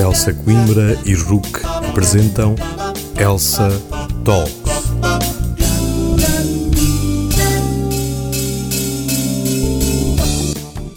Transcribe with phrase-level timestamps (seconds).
[0.00, 2.56] Elsa Coimbra e Rook apresentam
[3.16, 3.68] Elsa
[4.24, 4.52] Talks.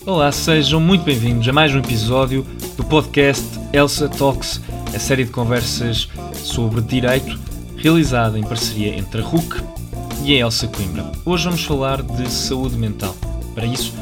[0.06, 2.44] Olá, sejam muito bem-vindos a mais um episódio
[2.76, 4.60] do podcast Elsa Talks,
[4.94, 6.10] a série de conversas
[6.44, 7.40] sobre direito
[7.78, 9.62] realizada em parceria entre a RUC
[10.24, 11.12] e a Elsa Coimbra.
[11.24, 13.16] Hoje vamos falar de saúde mental.
[13.54, 13.94] Para isso,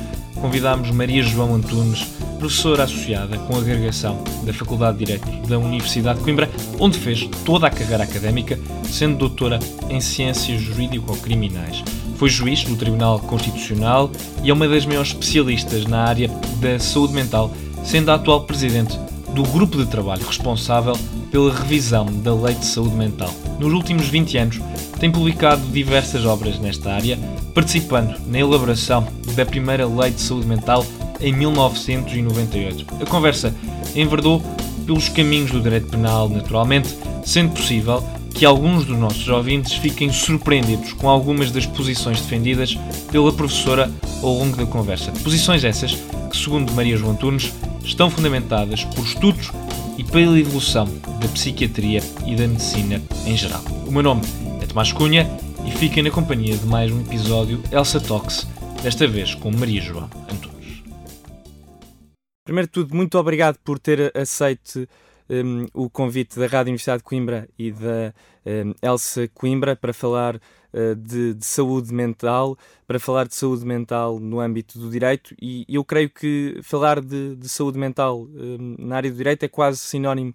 [0.44, 2.04] convidámos Maria João Antunes,
[2.38, 6.50] professora associada com agregação da Faculdade de Direito da Universidade de Coimbra,
[6.82, 9.57] onde fez toda a carreira académica, sendo doutora
[9.89, 11.82] em Ciências Jurídico-Criminais.
[12.18, 14.11] Foi juiz do Tribunal Constitucional
[14.43, 16.29] e é uma das maiores especialistas na área
[16.60, 17.50] da saúde mental,
[17.82, 19.00] sendo a atual presidente
[19.33, 21.00] do grupo de trabalho responsável
[21.32, 23.33] pela revisão da Lei de Saúde Mental.
[23.60, 24.60] Nos últimos 20 anos,
[25.04, 27.20] tem publicado diversas obras nesta área,
[27.54, 30.86] participando na elaboração da primeira Lei de Saúde Mental
[31.20, 32.86] em 1998.
[33.02, 33.53] A conversa
[33.97, 34.42] enverdou
[34.86, 38.02] pelos caminhos do direito penal, naturalmente, sendo possível
[38.33, 42.77] que alguns dos nossos ouvintes fiquem surpreendidos com algumas das posições defendidas
[43.11, 45.11] pela professora ao longo da conversa.
[45.22, 45.97] Posições essas
[46.31, 47.52] que, segundo Maria João Tunes,
[47.83, 49.52] estão fundamentadas por estudos
[49.97, 50.88] e pela evolução
[51.20, 53.66] da psiquiatria e da medicina em geral.
[53.86, 54.22] O meu nome
[54.73, 55.27] Tomás Cunha
[55.67, 58.47] e fiquem na companhia de mais um episódio Elsa Talks,
[58.81, 60.81] desta vez com Maria João Antunes.
[62.43, 64.89] Primeiro de tudo, muito obrigado por ter aceito
[65.30, 68.15] um, o convite da Rádio Universidade de Coimbra e da
[68.47, 74.19] um, Elsa Coimbra para falar uh, de, de, saúde mental, para falar de saúde mental
[74.19, 78.95] no âmbito do direito e eu creio que falar de, de saúde mental um, na
[78.95, 80.33] área do direito é quase sinónimo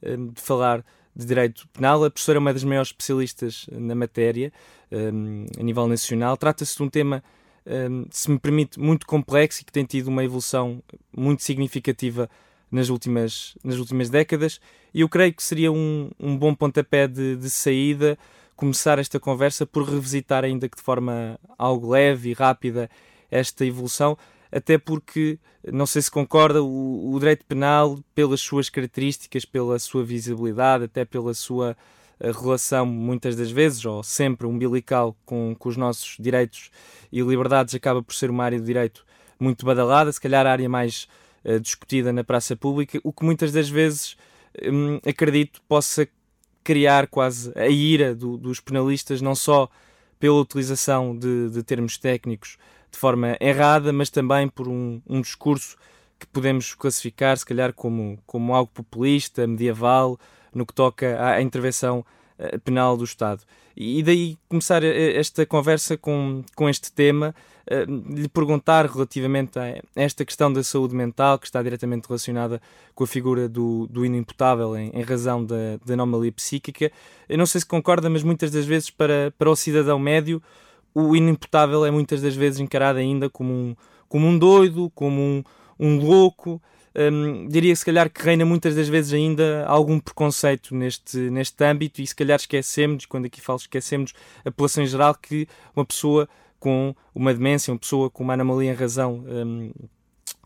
[0.00, 2.04] hum, de falar de Direito Penal.
[2.04, 4.52] A professora é uma das maiores especialistas na matéria
[4.90, 6.36] um, a nível nacional.
[6.36, 7.22] Trata-se de um tema,
[7.66, 10.82] um, se me permite, muito complexo e que tem tido uma evolução
[11.16, 12.28] muito significativa
[12.70, 14.60] nas últimas, nas últimas décadas.
[14.94, 18.18] E eu creio que seria um, um bom pontapé de, de saída
[18.60, 22.90] começar esta conversa por revisitar, ainda que de forma algo leve e rápida,
[23.30, 24.18] esta evolução
[24.52, 25.38] até porque,
[25.72, 31.04] não sei se concorda, o, o, direito penal, pelas suas características, pela sua visibilidade, até
[31.04, 31.76] pela sua
[32.18, 36.70] eh, relação, muitas das vezes, ou sempre umbilical com, com os nossos direitos
[37.12, 39.04] e liberdades, acaba por ser uma área de direito
[39.38, 41.08] muito badalada, se calhar a área mais
[41.44, 44.16] uh, discutida na praça pública, o que muitas das vezes
[44.62, 46.06] um, acredito possa
[46.62, 49.68] criar quase a ira do, dos penalistas, não só
[50.18, 52.58] pela utilização de, de termos técnicos
[52.90, 55.76] de forma errada, mas também por um, um discurso
[56.18, 60.18] que podemos classificar, se calhar, como, como algo populista, medieval,
[60.54, 62.04] no que toca à, intervenção
[62.38, 63.42] uh, penal do Estado.
[63.74, 67.34] E, daí começar eh, esta conversa com, com este tema,
[67.70, 72.60] uh, lhe perguntar relativamente a esta questão da saúde mental, que está diretamente relacionada
[72.94, 76.92] com a figura do, do inimputável em, em razão da, da anomalia psíquica.
[77.28, 80.42] Eu não sei se concorda, mas muitas das vezes para, para o cidadão médio
[80.94, 83.76] o inimputável é muitas das vezes encarado ainda como um,
[84.08, 85.44] como um doido, como um,
[85.78, 86.60] um louco.
[86.94, 92.02] Um, diria se calhar que reina muitas das vezes ainda algum preconceito neste, neste âmbito
[92.02, 96.28] e se calhar esquecemos, quando aqui falo esquecemos a população em geral, que uma pessoa
[96.58, 99.72] com uma demência, uma pessoa com uma anomalia em razão um,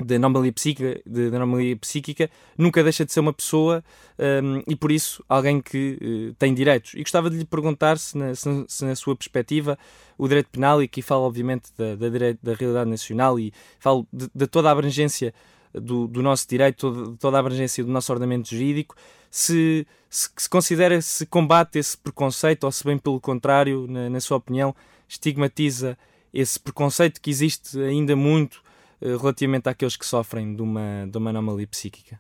[0.03, 2.29] de anomalia psíquica, de, anomalia psíquica
[2.59, 3.85] nunca deixa de ser uma pessoa
[4.19, 5.99] um, e por isso alguém que
[6.31, 6.95] uh, tem direitos.
[6.95, 9.79] E gostava de lhe perguntar se na, se, se na, sua perspectiva
[10.19, 14.07] o direito penal, e aqui falo obviamente da, da, direito, da realidade nacional e falo
[14.13, 15.33] de, de toda a abrangência
[15.73, 18.97] do, do nosso direito, de toda a abrangência do nosso ordenamento jurídico,
[19.31, 24.21] se, se, se, considera, se combate esse preconceito ou se bem pelo contrário, na, na
[24.21, 24.75] sua opinião,
[25.09, 25.97] estigmatiza
[26.33, 28.64] esse preconceito que existe ainda muito
[29.01, 32.19] relativamente àqueles que sofrem de uma, de uma anomalia psíquica.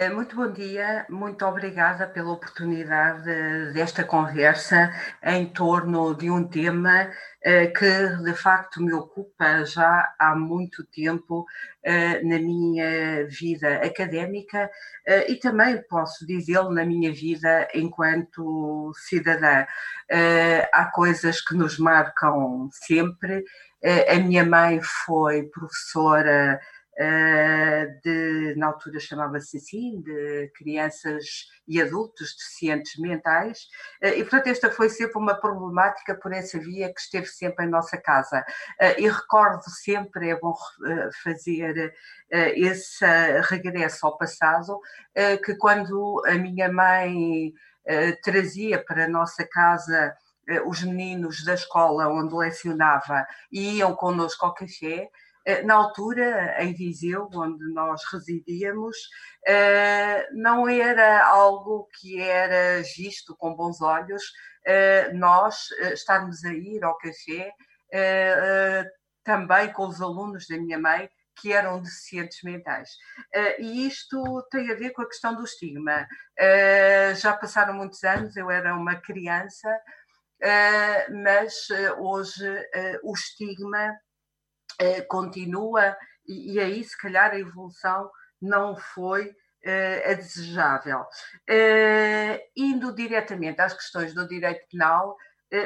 [0.00, 3.24] Eh, muito bom dia, muito obrigada pela oportunidade
[3.74, 4.90] desta conversa
[5.22, 7.10] em torno de um tema
[7.42, 11.44] eh, que de facto me ocupa já há muito tempo
[12.22, 14.70] na minha vida académica
[15.26, 19.64] e também posso dizê-lo na minha vida enquanto cidadã.
[20.72, 23.44] Há coisas que nos marcam sempre
[23.82, 26.60] a minha mãe foi professora
[28.02, 33.68] de, na altura chamava-se assim, de crianças e adultos deficientes mentais,
[34.02, 37.96] e portanto esta foi sempre uma problemática por essa via que esteve sempre em nossa
[37.96, 38.44] casa.
[38.98, 40.54] E recordo sempre, é bom
[41.22, 41.94] fazer
[42.30, 43.06] esse
[43.48, 44.78] regresso ao passado,
[45.44, 47.54] que quando a minha mãe
[48.22, 50.14] trazia para a nossa casa
[50.66, 55.08] os meninos da escola onde lecionava iam connosco ao café,
[55.64, 58.96] na altura, em Viseu, onde nós residíamos,
[60.32, 64.22] não era algo que era visto com bons olhos
[65.14, 67.52] nós estarmos a ir ao café
[69.24, 71.08] também com os alunos da minha mãe
[71.40, 72.90] que eram deficientes mentais.
[73.58, 76.06] E isto tem a ver com a questão do estigma.
[77.16, 79.74] Já passaram muitos anos, eu era uma criança,
[81.24, 82.68] mas hoje
[83.02, 83.94] o estigma
[85.08, 85.96] continua,
[86.26, 88.10] e, e, aí, se calhar, a evolução
[88.40, 89.34] não foi
[90.08, 91.04] a desejável.
[92.56, 95.16] indo diretamente às questões do direito penal,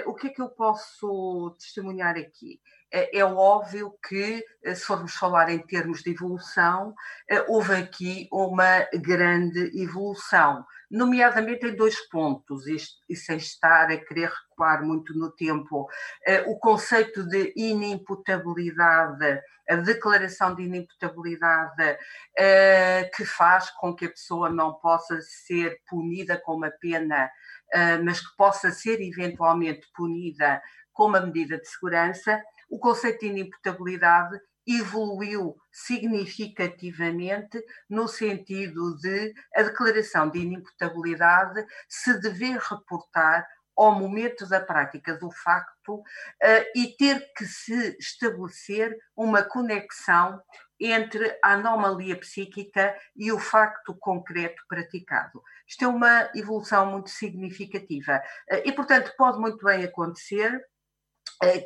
[0.07, 2.61] o que é que eu posso testemunhar aqui?
[2.95, 6.95] É, é óbvio que, eh, se formos falar em termos de evolução,
[7.29, 12.63] eh, houve aqui uma grande evolução, nomeadamente em dois pontos,
[13.09, 15.89] e sem estar a querer recuar muito no tempo.
[16.25, 21.99] Eh, o conceito de inimputabilidade, a declaração de inimputabilidade,
[23.17, 27.31] que faz com que a pessoa não possa ser punida com uma pena,
[28.05, 30.61] mas que possa ser eventualmente punida
[30.93, 32.43] com uma medida de segurança
[32.75, 34.37] o conceito de inimputabilidade
[34.67, 44.61] evoluiu significativamente no sentido de a declaração de inimputabilidade se dever reportar ao momento da
[44.61, 46.05] prática do facto uh,
[46.75, 50.43] e ter que se estabelecer uma conexão
[50.81, 55.41] entre a anomalia psíquica e o facto concreto praticado.
[55.69, 60.61] Isto é uma evolução muito significativa uh, e, portanto, pode muito bem acontecer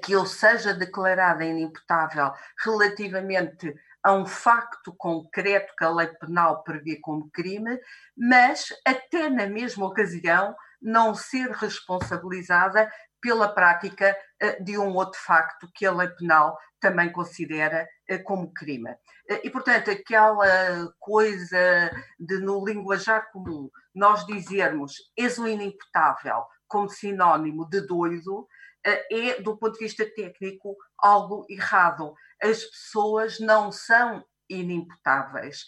[0.03, 2.33] que eu seja declarada inimputável
[2.65, 7.79] relativamente a um facto concreto que a lei penal prevê como crime,
[8.17, 12.91] mas até na mesma ocasião não ser responsabilizada
[13.21, 18.53] pela prática eh, de um outro facto que a lei penal também considera eh, como
[18.53, 18.95] crime.
[19.43, 27.69] E, portanto, aquela coisa de no linguajar comum nós dizermos és um inimputável como sinónimo
[27.69, 28.47] de doido,
[28.78, 32.15] eh, é, do ponto de vista técnico, algo errado.
[32.43, 35.65] As pessoas não são inimputáveis.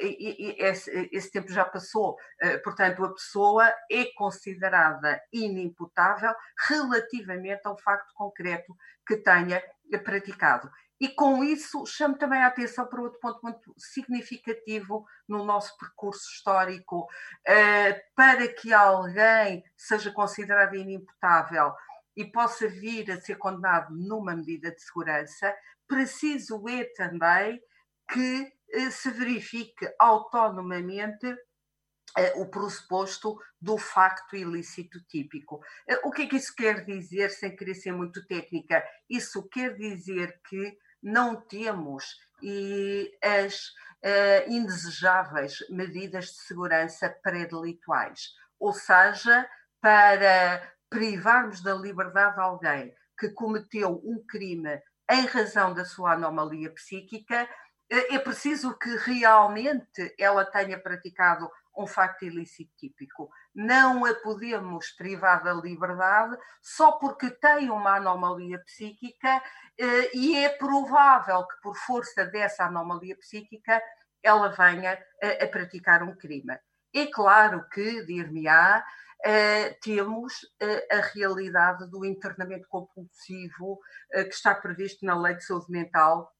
[0.00, 6.34] E esse, tempo já passou, uh, portanto, a pessoa é considerada inimputável
[6.68, 8.74] relativamente ao facto concreto
[9.06, 9.62] que tenha
[10.04, 10.70] praticado.
[11.00, 16.28] E com isso chamo também a atenção para outro ponto muito significativo no nosso percurso
[16.32, 17.02] histórico.
[17.46, 21.72] Uh, para que alguém seja considerado inimputável
[22.16, 25.54] e possa vir a ser condenado numa medida de segurança,
[25.86, 27.62] preciso é também
[28.10, 35.60] que uh, se verifique autonomamente uh, o pressuposto do facto ilícito típico.
[36.02, 38.84] O que é que isso quer dizer, sem querer ser muito técnica?
[39.08, 43.68] Isso quer dizer que não temos e as
[44.04, 49.48] uh, indesejáveis medidas de segurança pré-delituais, ou seja,
[49.80, 54.80] para privarmos da liberdade alguém que cometeu um crime
[55.10, 57.48] em razão da sua anomalia psíquica,
[57.90, 63.30] eh, é preciso que realmente ela tenha praticado um facto ilícito típico.
[63.54, 69.42] Não a podemos privar da liberdade só porque tem uma anomalia psíquica
[69.78, 73.80] eh, e é provável que, por força dessa anomalia psíquica,
[74.22, 76.58] ela venha a, a praticar um crime.
[76.94, 78.84] É claro que, dir-me-á,
[79.26, 83.80] Uh, temos uh, a realidade do internamento compulsivo
[84.12, 86.32] que está previsto na Lei de Saúde Mental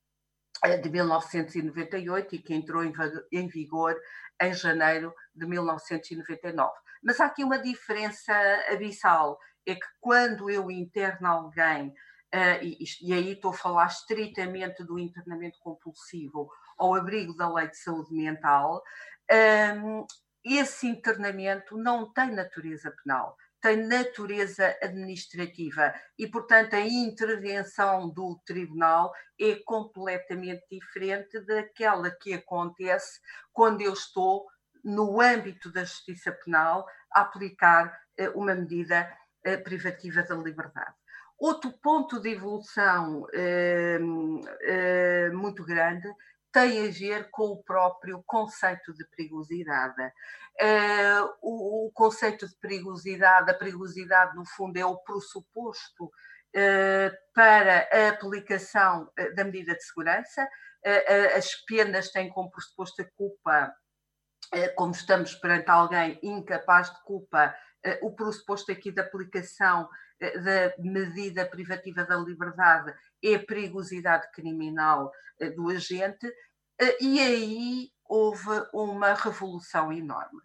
[0.82, 3.96] de 1998 e que entrou em, vigor
[4.40, 6.72] em janeiro de 1999.
[7.02, 8.32] Mas há aqui uma diferença
[8.70, 14.82] abissal, é que quando eu interno alguém, uh, e, e, aí estou a falar estritamente
[14.82, 18.82] do internamento compulsivo ao abrigo da lei de saúde mental,
[19.30, 20.04] ehm,
[20.44, 29.12] esse internamento não tem natureza penal tem natureza administrativa e, portanto, a intervenção do tribunal
[29.38, 33.20] é completamente diferente daquela que acontece
[33.52, 34.46] quando eu estou
[34.84, 39.12] no âmbito da justiça penal a aplicar eh, uma medida
[39.44, 40.94] eh, privativa da liberdade.
[41.36, 43.98] Outro ponto de evolução eh,
[45.32, 46.08] muito grande
[46.52, 50.02] tem a ver com o próprio conceito de perigosidade.
[50.60, 57.88] Uh, o, o, conceito de perigosidade, a perigosidade, no fundo, é o pressuposto uh, para
[57.92, 60.48] a aplicação uh, da medida de segurança.
[61.36, 63.74] as penas têm como pressuposto a culpa,
[64.76, 67.54] como estamos perante alguém incapaz de culpa,
[68.00, 69.88] o pressuposto aqui da aplicação
[70.20, 75.10] da medida privativa da liberdade é a perigosidade criminal
[75.56, 76.32] do agente,
[77.00, 80.40] e aí houve uma revolução enorme.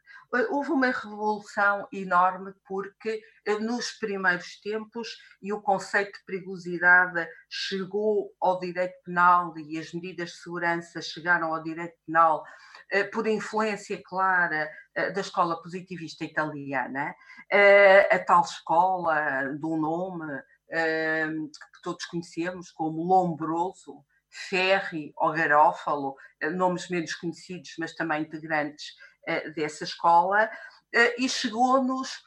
[0.49, 3.21] Houve uma revolução enorme porque
[3.61, 10.31] nos primeiros tempos, e o conceito de perigosidade chegou ao direito penal e as medidas
[10.31, 12.43] de segurança chegaram ao direito penal
[12.89, 17.15] eh, por influência clara eh, da escola positivista italiana,
[17.49, 20.41] eh, a tal escola do nome
[20.73, 26.15] que todos conhecemos como Lombroso, Ferri ou Garófalo,
[26.55, 28.95] nomes menos conhecidos, mas também integrantes
[29.55, 30.49] dessa escola,
[31.17, 32.23] e chegou-nos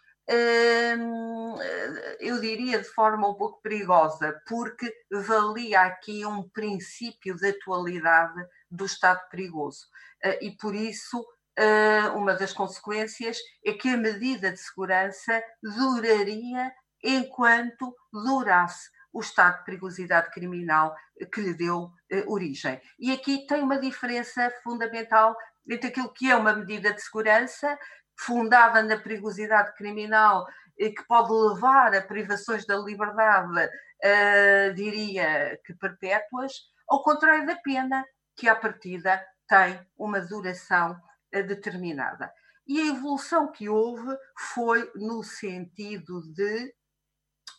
[2.18, 8.84] eu diria de forma um pouco perigosa, porque valia aqui um princípio de atualidade do
[8.84, 9.86] estado perigoso.
[10.22, 11.24] Eh, e por isso,
[11.56, 16.72] eh, uma das consequências é que a medida de segurança duraria
[17.02, 20.94] enquanto durasse o estado de perigosidade criminal
[21.32, 22.80] que lhe deu eh, origem.
[22.98, 25.34] E aqui tem uma diferença fundamental
[25.68, 27.78] entre aquilo que é uma medida de segurança
[28.18, 30.46] fundada na perigosidade criminal
[30.78, 36.52] e que pode levar a privações da liberdade, uh, diria que perpétuas,
[36.88, 38.04] ao contrário da pena,
[38.36, 42.30] que à partida tem uma duração uh, determinada.
[42.66, 44.16] E a evolução que houve
[44.54, 46.74] foi no sentido de,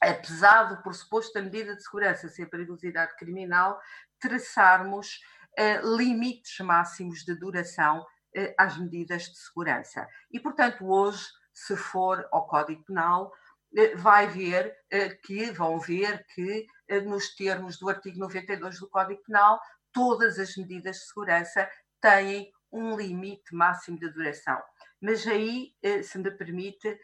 [0.02, 3.80] apesar do pressuposto da medida de segurança ser perigosidade criminal,
[4.20, 5.20] traçarmos
[5.60, 8.06] uh, limites máximos de duração
[8.38, 10.08] eh, às medidas de segurança.
[10.32, 13.34] E, portanto, hoje, se for ao Código Penal,
[13.76, 16.68] eh, vai ver eh, que, vão ver que,
[17.06, 19.60] nos termos do artigo 92 do Código Penal,
[19.92, 21.68] todas as medidas de segurança
[22.00, 24.62] têm um limite máximo de duração.
[25.02, 25.74] Mas aí,
[26.04, 26.98] se me permite,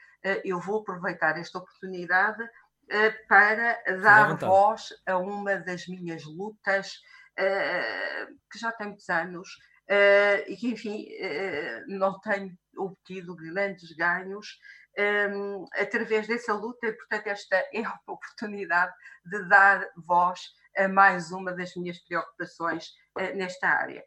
[0.46, 2.48] eu vou aproveitar esta oportunidade
[3.28, 7.02] para dar voz a uma das minhas lutas,
[8.52, 9.48] que já tem muitos anos,
[9.90, 11.08] uh, e que, enfim,
[11.88, 14.58] não tem obtido grandes ganhos
[14.98, 18.94] um, através dessa luta, e, portanto, esta é a oportunidade
[19.25, 20.40] de dar voz
[20.78, 22.94] a mais uma das minhas preocupações
[23.36, 24.04] nesta área.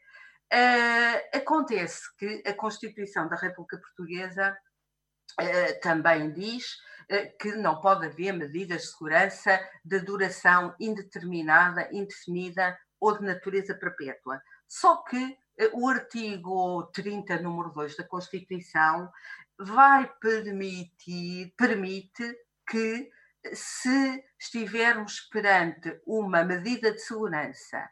[1.33, 4.57] acontece que a Constituição da República Portuguesa
[5.83, 6.77] também diz
[7.39, 14.41] que não pode haver medidas de segurança de duração indeterminada, indefinida ou de natureza perpétua.
[14.67, 15.39] Só que
[15.73, 19.11] o artigo 30, número 2 da Constituição,
[19.59, 22.37] vai permitir, permite
[22.69, 23.11] que,
[23.53, 27.89] se estivermos perante uma medida de segurança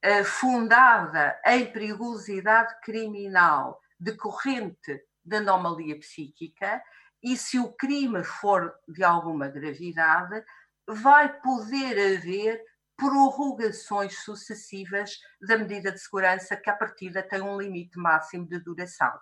[0.00, 6.80] eh, fundada em perigosidade criminal decorrente de anomalia psíquica,
[7.22, 10.44] e se o crime for de alguma gravidade,
[10.86, 12.62] vai poder haver
[12.96, 19.12] prorrogações sucessivas da medida de segurança que, à partida, tem um limite máximo de duração.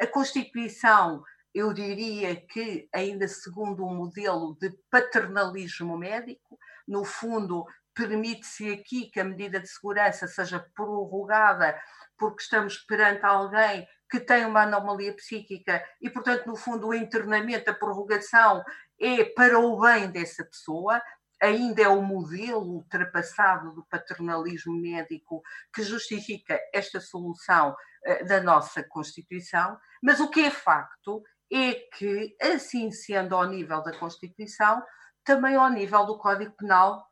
[0.00, 1.24] A Constituição,
[1.54, 9.18] eu diria que, ainda segundo um modelo de paternalismo médico, no fundo, permite-se aqui que
[9.18, 11.80] a medida de segurança seja prorrogada
[12.18, 17.70] porque estamos perante alguém que tem uma anomalia psíquica e, portanto, no fundo, o internamento,
[17.70, 18.62] a prorrogação
[19.00, 21.02] é para o bem dessa pessoa,
[21.40, 25.42] ainda é o modelo ultrapassado do paternalismo médico
[25.74, 31.22] que justifica esta solução uh, da nossa Constituição, mas o que é facto
[31.52, 34.82] é que, assim sendo ao nível da Constituição,
[35.24, 37.04] também ao nível do Código Penal,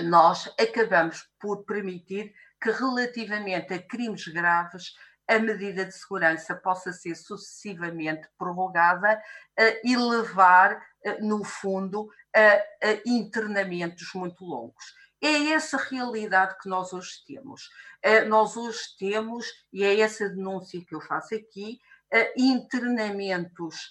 [0.00, 4.94] nós acabamos por permitir que, relativamente a crimes graves,
[5.28, 9.16] a medida de segurança possa ser sucessivamente prorrogada
[9.58, 14.84] uh, e levar, uh, no fundo, a, a internamentos muito longos.
[15.22, 17.68] É essa realidade que nós hoje temos.
[18.04, 21.78] Uh, nós hoje temos, e é essa denúncia que eu faço aqui,
[22.36, 23.90] internamentos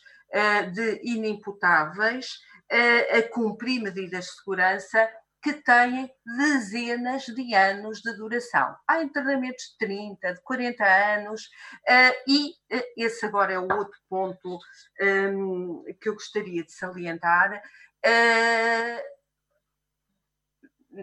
[0.72, 5.10] de inimputáveis a cumprir medidas de segurança
[5.44, 8.74] que têm dezenas de anos de duração.
[8.88, 14.00] Há internamentos de 30, de 40 anos, uh, e uh, esse agora é o outro
[14.10, 14.58] ponto
[15.02, 17.62] um, que eu gostaria de salientar.
[18.06, 19.14] Uh,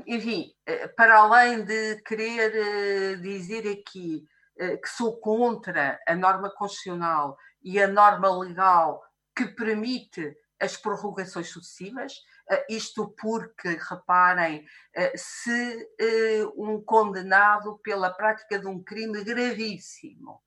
[0.06, 0.54] enfim,
[0.96, 4.24] para além de querer dizer aqui
[4.56, 9.02] que sou contra a norma constitucional e a norma legal
[9.34, 12.29] que permite as prorrogações sucessivas, eh,
[12.68, 14.64] isto porque, reparem,
[14.94, 20.40] eh, se eh, um condenado pela prática de um crime gravíssimo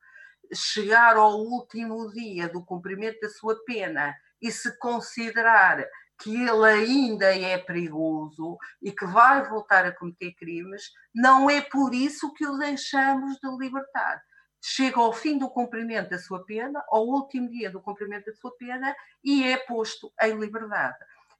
[0.53, 5.86] chegar ao último dia do cumprimento da sua pena e se considerar
[6.22, 11.93] que ele ainda é perigoso e que vai voltar a cometer crimes, não é por
[11.93, 14.22] isso que o deixamos de libertar.
[14.62, 18.55] Chega ao fim do cumprimento da sua pena, ao último dia do cumprimento da sua
[18.57, 20.95] pena, e é posto em liberdade.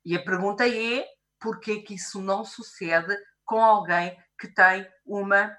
[0.06, 1.06] E a pergunta é:
[1.40, 5.56] por que isso não sucede com alguém que tem uma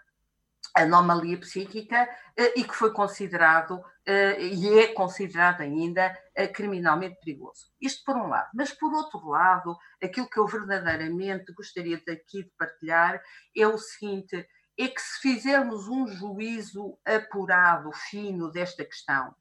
[0.74, 7.70] anomalia psíquica eh, e que foi considerado eh, e é considerado ainda eh, criminalmente perigoso.
[7.80, 8.48] Isto por um lado.
[8.54, 13.22] Mas por outro lado, aquilo que eu verdadeiramente gostaria daqui de partilhar
[13.56, 14.46] é o seguinte:
[14.78, 19.34] é que se fizermos um juízo apurado, fino desta questão,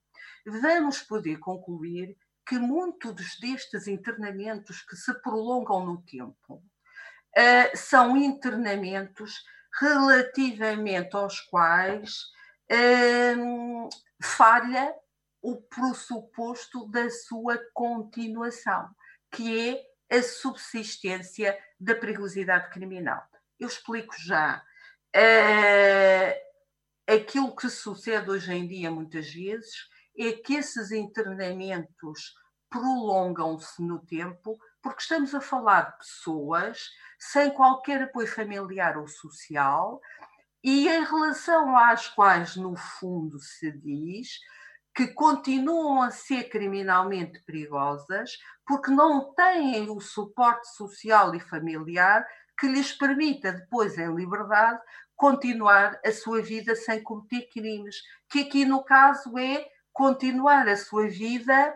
[0.46, 6.62] vamos poder concluir que muitos destes internamentos que se prolongam no tempo
[7.74, 9.42] são internamentos
[9.80, 12.26] relativamente aos quais
[13.36, 13.88] hum,
[14.22, 14.94] falha
[15.42, 18.88] o pressuposto da sua continuação,
[19.30, 19.68] que
[20.10, 23.22] é a subsistência da perigosidade criminal.
[23.58, 24.64] Eu explico já.
[25.14, 32.34] Uh, aquilo que sucede hoje em dia, muitas vezes, é que esses internamentos
[32.70, 40.00] prolongam-se no tempo, porque estamos a falar de pessoas sem qualquer apoio familiar ou social,
[40.62, 44.38] e em relação às quais, no fundo, se diz
[44.94, 52.24] que continuam a ser criminalmente perigosas porque não têm o suporte social e familiar
[52.58, 54.80] que lhes permita, depois, em liberdade,
[55.16, 57.96] continuar a sua vida sem cometer crimes.
[58.30, 61.74] Que aqui, no caso, é continuar a sua vida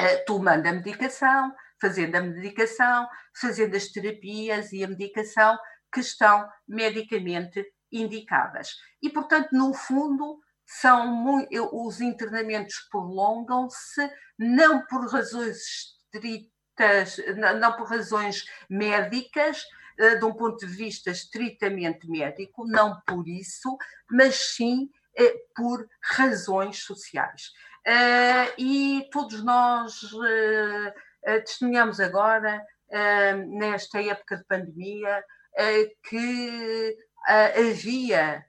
[0.00, 3.06] uh, tomando a medicação, fazendo a medicação,
[3.38, 5.58] fazendo as terapias e a medicação
[5.92, 7.62] que estão medicamente
[7.92, 8.70] indicadas.
[9.02, 15.58] E, portanto, no fundo, são muito, os internamentos prolongam-se não por razões
[16.12, 17.16] estritas,
[17.60, 19.62] não por razões médicas,
[19.98, 23.76] eh, de um ponto de vista estritamente médico, não por isso,
[24.10, 25.03] mas sim eh,
[25.54, 27.52] por razões sociais.
[27.86, 30.00] Eh, e todos nós
[31.26, 35.24] eh, testemunhamos agora, eh, nesta época de pandemia,
[35.56, 38.44] eh, que havia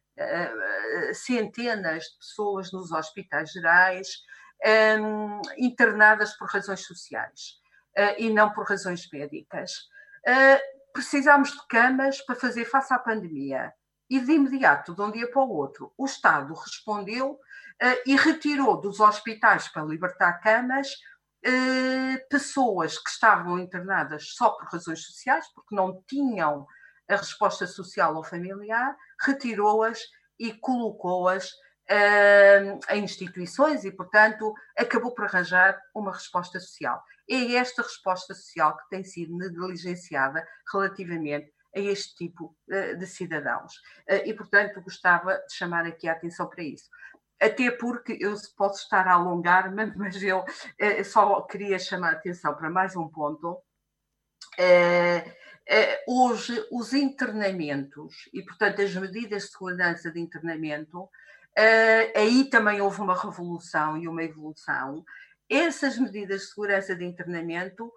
[1.14, 4.08] centenas de pessoas nos hospitais gerais
[5.58, 7.62] internadas por razões sociais
[8.18, 9.72] e não por razões médicas.
[10.94, 13.74] Precisámos de camas para fazer face à pandemia.
[14.10, 17.40] E de imediato, de um dia para o outro, o Estado respondeu
[18.06, 20.88] e retirou dos hospitais para libertar camas
[21.48, 26.66] eh, pessoas que estavam internadas só por razões sociais, porque não tinham
[27.08, 30.00] a resposta social ou familiar, retirou-as
[30.40, 37.00] e colocou-as uh, em instituições e, portanto, acabou por arranjar uma resposta social.
[37.30, 43.76] É esta resposta social que tem sido negligenciada relativamente a este tipo uh, de cidadãos.
[44.10, 46.90] Uh, e, portanto, gostava de chamar aqui a atenção para isso
[47.40, 50.44] até porque eu posso estar a alongar, mas eu
[50.78, 53.58] eh, só queria chamar a atenção para mais um ponto.
[54.58, 55.36] Eh,
[55.68, 61.10] eh, hoje, os internamentos e, portanto, as medidas de segurança de internamento,
[62.16, 65.04] aí também houve uma revolução e uma evolução.
[65.50, 67.92] Essas medidas de segurança de internamento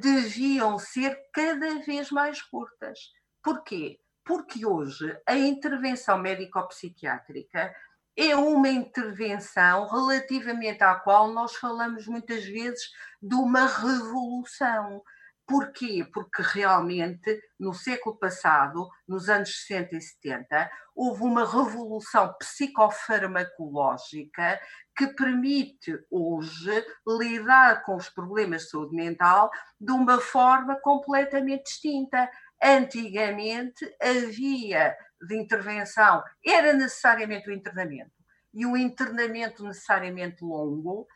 [0.00, 2.98] deviam ser cada vez mais curtas.
[3.42, 3.98] Porquê?
[4.24, 7.74] Porque hoje a intervenção médico-psiquiátrica
[8.16, 12.90] é uma intervenção relativamente à qual nós falamos muitas vezes
[13.22, 15.02] de uma revolução.
[15.46, 16.04] Porquê?
[16.12, 24.60] Porque realmente no século passado, nos anos 60 e 70, houve uma revolução psicofarmacológica
[24.96, 32.28] que permite hoje lidar com os problemas de saúde mental de uma forma completamente distinta.
[32.60, 38.10] Antigamente havia de intervenção era necessariamente o internamento.
[38.52, 41.06] E o internamento necessariamente longo,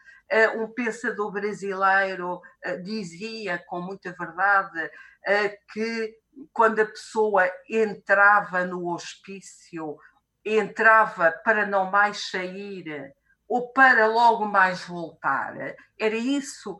[0.56, 4.90] um pensador brasileiro eh, dizia com muita verdade
[5.26, 6.16] eh, que
[6.52, 9.96] quando a pessoa entrava no hospício,
[10.44, 13.12] entrava para não mais sair
[13.48, 15.54] ou para logo mais voltar.
[15.98, 16.78] Era isso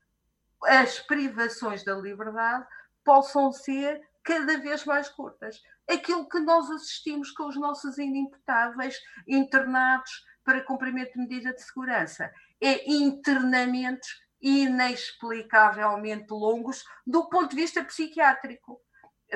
[0.65, 2.67] as privações da liberdade
[3.05, 5.61] possam ser cada vez mais curtas.
[5.89, 12.33] Aquilo que nós assistimos com os nossos inimputáveis internados para cumprimento de medida de segurança
[12.61, 18.81] é internamentos inexplicavelmente longos do ponto de vista psiquiátrico,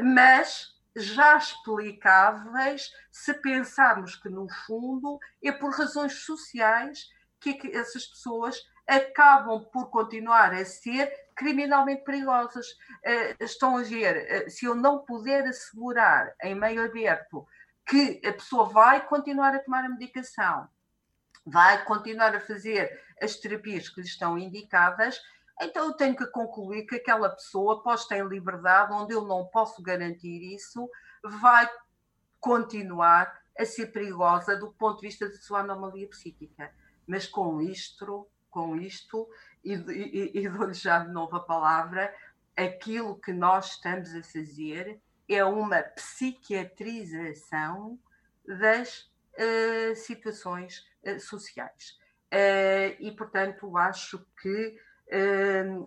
[0.02, 7.08] mas já explicáveis se pensarmos que, no fundo, é por razões sociais
[7.40, 12.66] que essas pessoas acabam por continuar a ser criminalmente perigosas.
[12.70, 17.46] Uh, estão a ver, uh, se eu não puder assegurar em meio aberto
[17.86, 20.68] que a pessoa vai continuar a tomar a medicação,
[21.44, 25.20] vai continuar a fazer as terapias que lhe estão indicadas,
[25.60, 29.82] então eu tenho que concluir que aquela pessoa posta em liberdade, onde eu não posso
[29.82, 30.88] garantir isso,
[31.24, 31.68] vai
[32.40, 36.70] continuar a ser perigosa do ponto de vista da sua anomalia psíquica.
[37.06, 39.28] Mas com isto, com isto,
[39.62, 42.10] e, e, e dou-lhe já de novo a palavra,
[42.56, 47.98] aquilo que nós estamos a fazer é uma psiquiatrização
[48.48, 51.98] das uh, situações uh, sociais.
[52.32, 54.80] Uh, e, portanto, acho que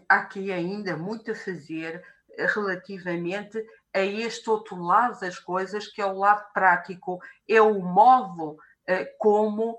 [0.08, 2.02] há aqui ainda muito a fazer
[2.38, 3.58] relativamente
[3.94, 8.58] a este outro lado das coisas, que é o lado prático, é o modo
[9.18, 9.78] como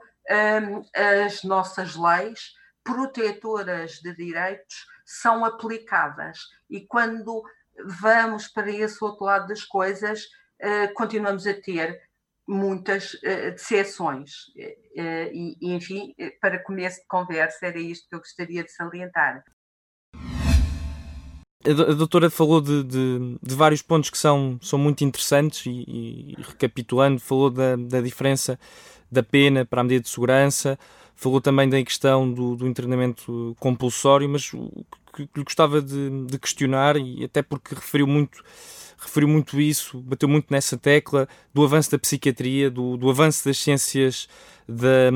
[1.24, 2.54] as nossas leis
[2.92, 6.38] protetoras de direitos são aplicadas.
[6.68, 7.42] E quando
[7.84, 10.26] vamos para esse outro lado das coisas,
[10.94, 11.98] continuamos a ter
[12.50, 14.48] muitas uh, decepções.
[14.56, 19.44] Uh, e, enfim, para começo de conversa, era isto que eu gostaria de salientar.
[21.64, 26.36] A doutora falou de, de, de, vários pontos que são, são muito interessantes e, e
[26.38, 28.58] recapitulando, falou da, da, diferença
[29.12, 30.78] da pena para a medida de segurança,
[31.20, 34.70] falou também da questão do, do internamento compulsório, mas o
[35.14, 38.42] que, que gostava de, de questionar, e até porque referiu muito
[38.98, 43.56] referiu muito isso, bateu muito nessa tecla do avanço da psiquiatria, do, do avanço das
[43.56, 44.28] ciências
[44.68, 45.10] da,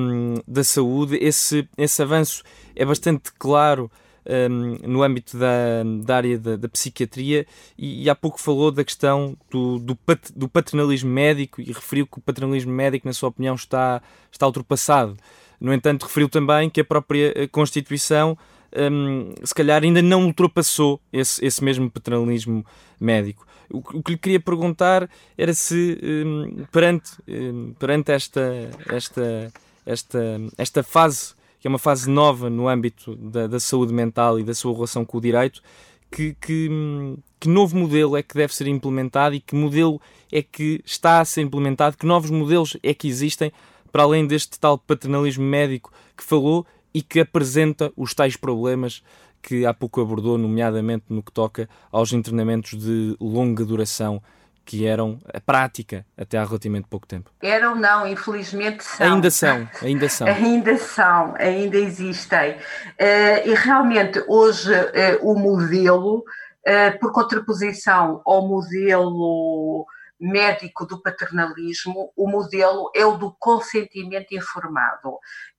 [0.48, 1.18] da saúde.
[1.20, 2.42] Esse, esse avanço
[2.74, 3.90] é bastante claro
[4.26, 8.82] um, no âmbito da, da área da, da psiquiatria e, e, há pouco falou da
[8.82, 13.28] questão do, do, pat, do, paternalismo médico e referiu que o paternalismo médico, na sua
[13.28, 15.14] opinião, está, está ultrapassado.
[15.60, 18.36] No entanto, referiu também que a própria eh, Constituição
[18.76, 22.64] um, se calhar ainda não ultrapassou esse, esse mesmo paternalismo
[23.00, 23.46] médico.
[23.70, 29.52] O, o, que lhe queria perguntar era se um, perante, um, perante esta, esta,
[29.86, 34.42] esta, esta fase, que é uma fase nova no âmbito da, da saúde mental e
[34.42, 35.62] da sua relação com o direito,
[36.10, 40.42] que, que, hum, que, novo modelo é que deve ser implementado e que modelo é
[40.42, 43.50] que está a ser implementado, que novos modelos é que existem
[43.94, 49.04] para além deste tal paternalismo médico que falou e que apresenta os tais problemas
[49.40, 54.20] que há pouco abordou, nomeadamente no que toca aos internamentos de longa duração
[54.64, 57.30] que eram a prática até há relativamente pouco tempo.
[57.40, 59.14] Eram não, infelizmente são.
[59.14, 60.26] Ainda são, ainda são.
[60.26, 62.54] ainda são, ainda existem.
[62.54, 69.86] Uh, e realmente hoje uh, o modelo, uh, por contraposição ao modelo
[70.20, 75.10] médico do paternalismo, o modelo é o do consentimento informado.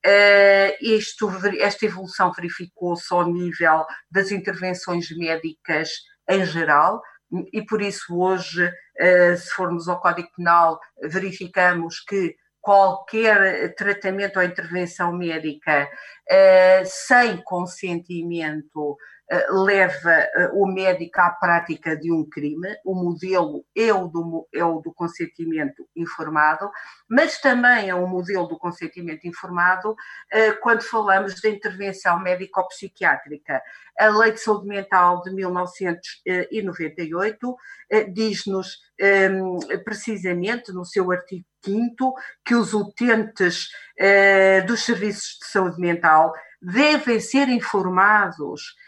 [0.06, 5.89] Uh, isto, esta evolução verificou-se ao nível das intervenções médicas
[6.30, 7.02] em geral,
[7.52, 14.44] e por isso hoje, uh, se formos ao Código Penal, verificamos que qualquer tratamento ou
[14.44, 18.98] intervenção médica uh, sem consentimento
[19.50, 24.64] leva eh, o médico à prática de um crime, o modelo é o, do, é
[24.64, 26.70] o do consentimento informado,
[27.10, 29.96] mas também é o modelo do consentimento informado
[30.32, 33.62] eh, quando falamos da intervenção médico-psiquiátrica.
[33.98, 37.56] A Lei de Saúde Mental de 1998
[38.12, 38.80] diz-nos
[39.86, 43.70] precisamente no seu artigo 5 que os utentes
[44.68, 48.85] dos serviços de saúde mental devem ser informados Ehm,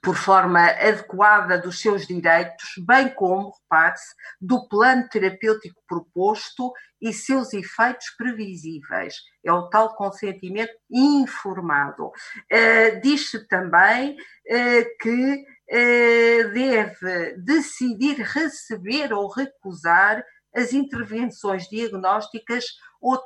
[0.00, 7.52] por forma adequada dos seus direitos, bem como, repare-se, do plano terapêutico proposto e seus
[7.52, 9.16] efeitos previsíveis.
[9.44, 12.06] É o tal consentimento informado.
[12.06, 22.64] Uh, Diz-se também uh, que uh, deve decidir receber ou recusar as intervenções diagnósticas
[23.00, 23.18] ou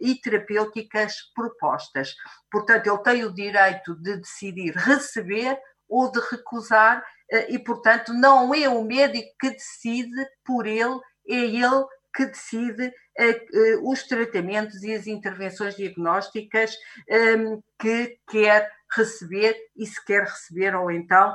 [0.00, 2.14] e terapêuticas propostas.
[2.50, 5.58] Portanto, ele tem o direito de decidir receber
[5.88, 11.34] ou de recusar, eh, e, portanto, não é o médico que decide por ele, é
[11.34, 11.84] ele
[12.14, 16.76] que decide uh, uh, os tratamentos e as intervenções diagnósticas
[17.08, 21.32] ehm, que quer receber e se quer receber ou então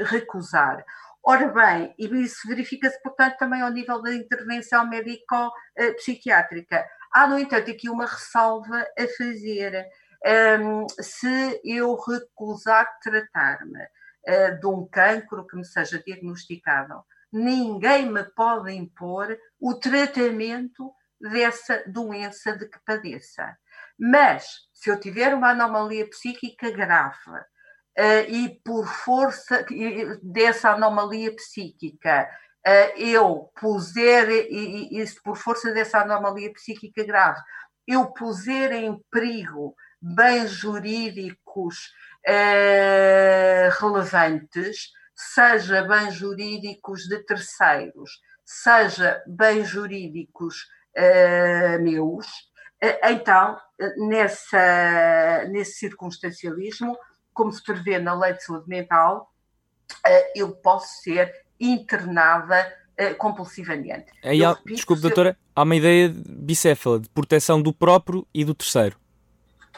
[0.00, 0.84] recusar.
[1.22, 6.84] Ora bem, e isso verifica-se, portanto, também ao nível da intervenção médico-psiquiátrica.
[7.12, 9.86] Há, no entanto, aqui uma ressalva a fazer.
[10.60, 18.22] Um, se eu recusar tratar-me uh, de um cancro que me seja diagnosticado, ninguém me
[18.24, 23.56] pode impor o tratamento dessa doença de que padeça.
[23.98, 29.64] Mas, se eu tiver uma anomalia psíquica grave uh, e por força
[30.22, 32.28] dessa anomalia psíquica
[32.96, 37.40] eu puser, e, e por força dessa anomalia psíquica grave,
[37.86, 41.92] eu puser em perigo bens jurídicos
[42.26, 52.26] uh, relevantes, seja bens jurídicos de terceiros, seja bens jurídicos uh, meus,
[53.04, 53.60] então,
[54.08, 56.96] nessa, nesse circunstancialismo,
[57.34, 59.30] como se prevê na Lei de Saúde Mental,
[60.34, 62.72] eu posso ser internada
[63.16, 64.12] compulsivamente.
[64.22, 69.00] Aí, há, desculpe, doutora, há uma ideia bicéfala de proteção do próprio e do terceiro.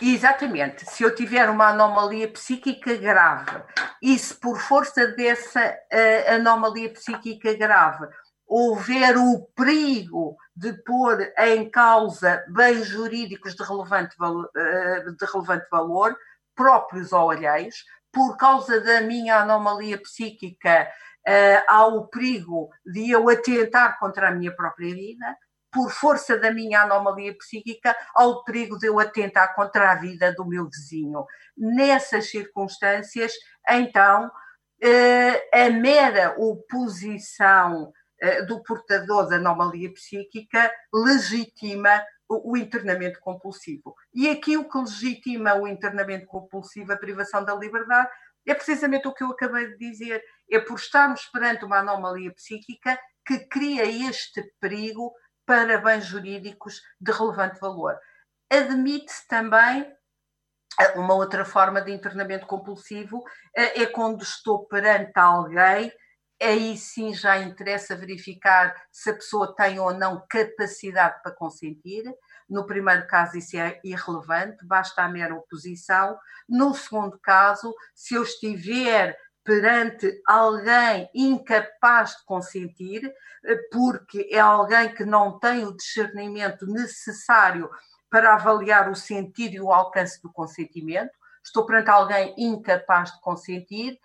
[0.01, 0.85] Exatamente.
[0.90, 3.62] Se eu tiver uma anomalia psíquica grave
[4.03, 8.09] e se por força dessa uh, anomalia psíquica grave
[8.47, 15.66] houver o perigo de pôr em causa bens jurídicos de relevante, valor, uh, de relevante
[15.71, 16.16] valor,
[16.55, 20.88] próprios ou alheios, por causa da minha anomalia psíquica,
[21.28, 25.37] uh, há o perigo de eu atentar contra a minha própria vida,
[25.72, 30.44] por força da minha anomalia psíquica, ao perigo de eu atentar contra a vida do
[30.44, 31.24] meu vizinho.
[31.56, 33.32] Nessas circunstâncias,
[33.66, 34.30] então,
[34.82, 43.94] eh, a mera oposição eh, do portador da anomalia psíquica legitima o internamento compulsivo.
[44.14, 48.11] E aqui o que legitima o internamento compulsivo, a privação da liberdade,
[48.46, 50.22] é precisamente o que eu acabei de dizer.
[50.52, 55.14] É por estarmos perante uma anomalia psíquica que cria este perigo
[55.46, 57.98] para bens jurídicos de relevante valor.
[58.50, 59.90] Admite-se também
[60.78, 63.24] eh, uma outra forma de internamento compulsivo
[63.56, 65.90] eh, é quando estou perante alguém,
[66.42, 72.04] aí sim já interessa verificar se a pessoa tem ou não capacidade para consentir.
[72.48, 76.18] No primeiro caso, isso é irrelevante, basta a mera oposição.
[76.46, 83.12] No segundo caso, se eu estiver perante alguém incapaz de consentir,
[83.44, 87.68] eh, porque é alguém que não tem o discernimento necessário
[88.09, 91.11] para avaliar o sentido e o alcance do consentimento.
[91.44, 93.98] Estou perante alguém incapaz de consentir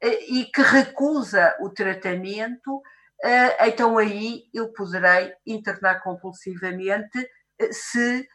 [0.00, 2.80] eh, e que recusa o tratamento,
[3.22, 7.28] eh, então aí eu poderei internar compulsivamente
[7.70, 8.28] se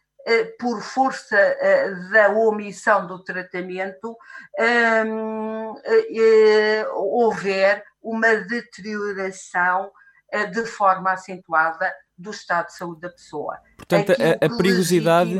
[0.60, 4.15] por força eh, da omissão do tratamento,
[4.58, 9.91] ehm, eh, houver uma deterioração
[10.53, 13.58] de forma acentuada do estado de saúde da pessoa.
[13.77, 15.39] Portanto, a, a, perigosidade.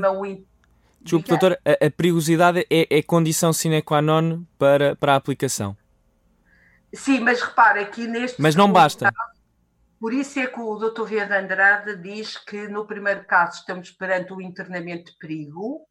[1.01, 5.77] Desculpe, doutor, a, a perigosidade é, é, condição sine qua non para, para a aplicação.
[6.93, 8.41] Sim, mas repare aqui neste.
[8.41, 9.11] Mas não basta.
[9.11, 9.38] Caso,
[9.99, 11.07] por isso é que o Dr.
[11.07, 15.85] De Andrade diz que no primeiro caso estamos perante o internamento de perigo,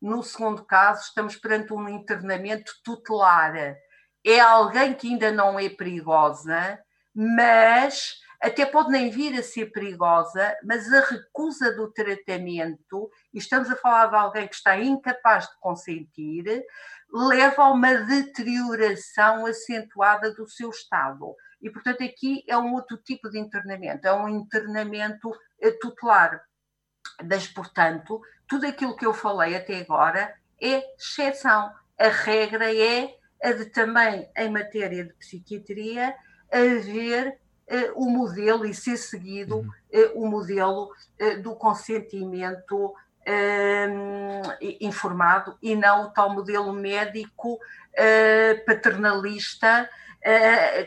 [0.00, 3.76] no segundo caso estamos perante um internamento tutelar.
[4.24, 6.78] É alguém que ainda não é perigosa,
[7.14, 13.70] mas até pode nem vir a ser perigosa, mas a recusa do tratamento, e estamos
[13.70, 16.64] a falar de alguém que está incapaz de consentir,
[17.12, 21.34] leva a uma deterioração acentuada do seu estado.
[21.60, 26.42] E, portanto, aqui é um outro tipo de internamento, é um internamento eh, tutelar.
[27.22, 31.72] Mas, portanto, tudo aquilo que eu falei até agora é exceção.
[31.98, 36.14] A regra é a de também, em matéria de psiquiatria,
[36.50, 37.38] haver
[37.70, 39.66] uh, o modelo e ser seguido uh,
[40.14, 42.94] o modelo uh, do consentimento
[44.80, 47.60] informado e não o tal modelo médico
[48.66, 49.88] paternalista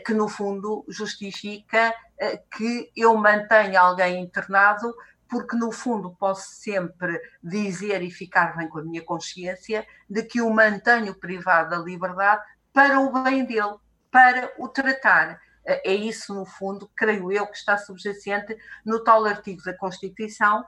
[0.04, 4.94] que no fundo justifica eh, que eu mantenha alguém internado
[5.28, 10.40] porque no fundo posso sempre dizer e ficar bem com a minha consciência de que
[10.40, 12.42] o mantenho privado da liberdade
[12.72, 13.74] para o bem dele,
[14.12, 15.40] para o tratar.
[15.66, 20.64] Eh, é isso, no fundo, creio eu, que está subjacente no tal artigo da Constituição,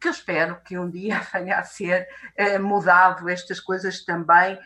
[0.00, 2.08] que eu espero que um dia venha a ser
[2.60, 4.58] mudado, estas coisas também,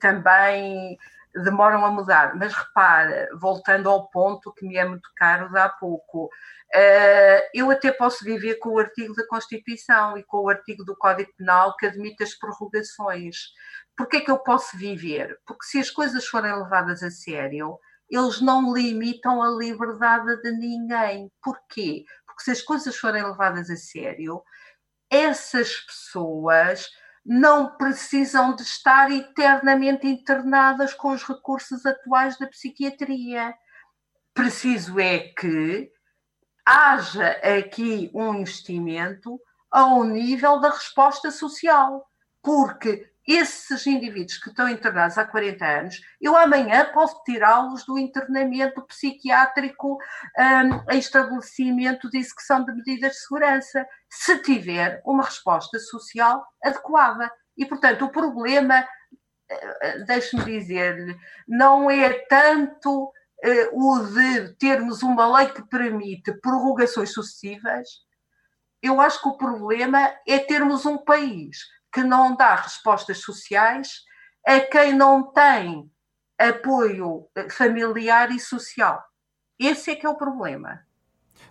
[0.00, 0.98] também
[1.42, 2.34] demoram a mudar.
[2.36, 6.30] Mas repara, voltando ao ponto que me é muito caro de há pouco,
[6.72, 10.96] eh, eu até posso viver com o artigo da Constituição e com o artigo do
[10.96, 13.36] Código Penal que admite as prorrogações.
[13.96, 15.38] Porque é que eu posso viver?
[15.46, 17.78] Porque se as coisas forem levadas a sério,
[18.10, 21.30] eles não limitam a liberdade de ninguém.
[21.42, 22.04] Porquê?
[22.26, 24.42] Porque se as coisas forem levadas a sério,
[25.10, 26.88] essas pessoas
[27.24, 33.54] não precisam de estar eternamente internadas com os recursos atuais da psiquiatria.
[34.34, 35.90] Preciso é que
[36.66, 42.06] haja aqui um investimento ao nível da resposta social,
[42.42, 48.82] porque esses indivíduos que estão internados há 40 anos, eu amanhã posso tirá-los do internamento
[48.82, 49.96] psiquiátrico
[50.38, 57.30] um, em estabelecimento de execução de medidas de segurança, se tiver uma resposta social adequada.
[57.56, 58.86] E, portanto, o problema,
[59.48, 61.16] eh, eh, deixe-me dizer-lhe,
[61.48, 63.10] não é tanto uh,
[63.72, 67.88] o de termos uma lei que permite prorrogações sucessivas,
[68.82, 71.58] eu acho que o problema é termos um país
[71.94, 74.02] que não dá respostas sociais
[74.44, 75.88] a quem não tem
[76.38, 79.02] apoio familiar e social.
[79.58, 80.80] Esse é que é o problema.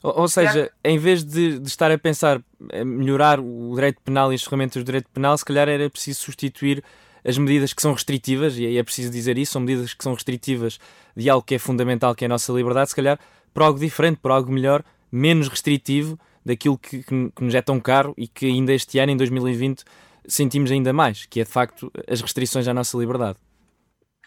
[0.03, 2.43] Ou, ou seja, em vez de, de, estar a pensar
[2.85, 6.83] melhorar o direito penal e as ferramentas do direito penal, se calhar era preciso substituir
[7.25, 10.77] as medidas que são restritivas, e é preciso dizer isso, são medidas que são restritivas
[11.15, 13.17] de algo que é fundamental, que é a nossa liberdade, se calhar
[13.53, 17.79] para algo diferente, para algo melhor, menos restritivo daquilo que, que, que nos é tão
[17.79, 19.85] caro e que ainda este ano, em 2020,
[20.27, 23.37] sentimos ainda mais, que é de facto as restrições à nossa liberdade.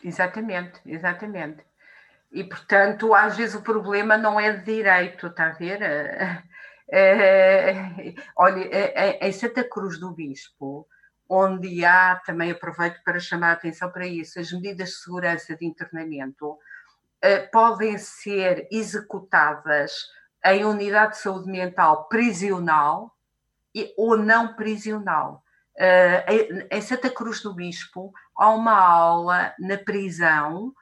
[0.02, 1.64] Exatamente, exatamente.
[2.32, 5.80] E portanto, às vezes o problema não é de direito, está a ver?
[6.88, 8.68] É, olha,
[9.20, 10.86] em Santa Cruz do Bispo,
[11.28, 15.66] onde há, também aproveito para chamar a atenção para isso, as medidas de segurança de
[15.66, 16.56] internamento
[17.50, 20.08] podem ser executadas
[20.44, 23.12] em unidade de saúde mental prisional
[23.96, 25.42] ou não prisional.
[25.78, 30.72] Uh, em Santa Cruz do Bispo há uma aula na prisão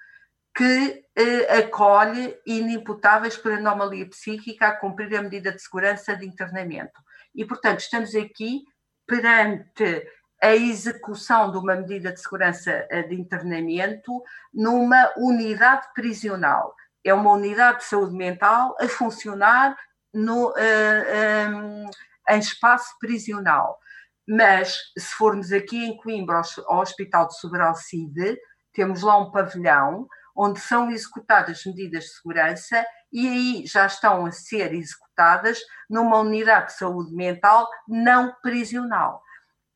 [0.56, 7.00] que uh, acolhe inimputáveis por anomalia psíquica a cumprir a medida de segurança de internamento.
[7.34, 8.62] E, portanto, estamos aqui
[9.06, 10.06] perante
[10.40, 16.74] a execução de uma medida de segurança eh, de internamento numa unidade prisional.
[17.02, 19.76] É uma unidade de saúde mental a funcionar
[20.12, 21.90] no, uh, um,
[22.28, 23.78] em espaço prisional.
[24.26, 28.38] Mas, se formos aqui em Coimbra, ao Hospital de Sobralcide,
[28.72, 30.06] temos lá um pavilhão
[30.36, 36.66] onde são executadas medidas de segurança e aí já estão a ser executadas numa unidade
[36.66, 39.22] de saúde mental não prisional.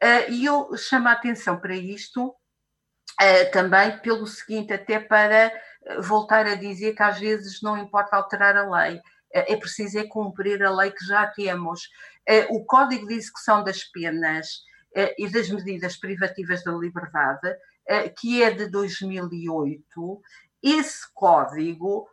[0.02, 5.52] Uh, e eu chamo a atenção para isto uh, também pelo seguinte, até para
[6.00, 10.62] voltar a dizer que às vezes não importa alterar a lei, é preciso é cumprir
[10.62, 11.88] a lei que já temos.
[12.28, 14.62] Eh, o Código de Execução das Penas
[14.94, 20.20] eh, e das Medidas Privativas da Liberdade, eh, que é de 2008,
[20.62, 22.06] esse código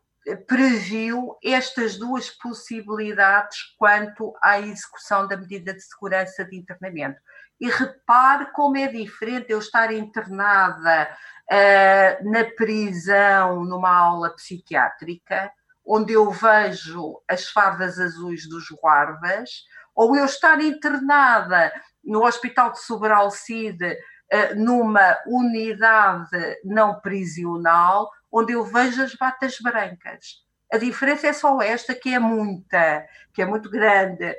[0.47, 7.19] previu estas duas possibilidades quanto à execução da medida de segurança de internamento.
[7.59, 11.15] E repare como é diferente eu estar internada
[11.51, 15.51] uh, na prisão, numa aula psiquiátrica,
[15.85, 19.63] onde eu vejo as fardas azuis dos guardas,
[19.95, 21.71] ou eu estar internada
[22.03, 23.97] no Hospital de Sobralcide
[24.29, 30.43] eh, numa unidade não prisional, onde eu vejo as batas brancas.
[30.71, 34.35] A diferença é só esta, que é muita, que é muito grande.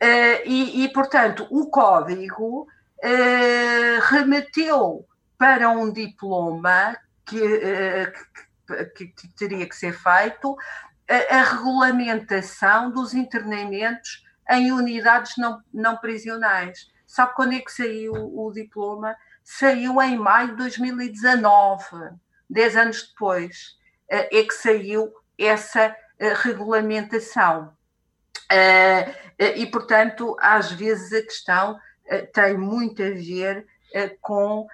[0.00, 2.66] Eh, e, e portanto, o código
[3.02, 5.06] eh, remeteu
[5.38, 7.40] para um diploma que,
[8.94, 10.56] que, que teria que ser feito
[11.30, 16.88] a regulamentação dos internamentos em unidades não, não prisionais.
[17.06, 19.16] Sabe quando é que saiu o diploma?
[19.42, 21.84] Saiu em maio de 2019,
[22.50, 23.76] dez anos depois,
[24.08, 27.72] eh, é que saiu essa eh, regulamentação.
[28.50, 29.14] Eh,
[29.56, 31.78] e, portanto, às vezes a questão
[32.32, 33.66] tem muito a ver
[34.20, 34.66] com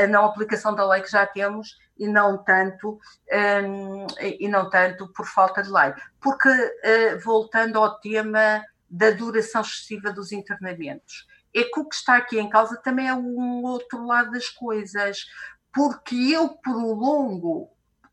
[0.00, 2.98] a não aplicação da lei que já temos e não tanto
[3.30, 5.92] um, e não tanto por falta de lei.
[6.18, 12.16] Porque uh, voltando ao tema da duração excessiva dos internamentos, é que o que está
[12.16, 15.26] aqui em causa também é um outro lado das coisas,
[15.72, 17.70] porque eu prolongo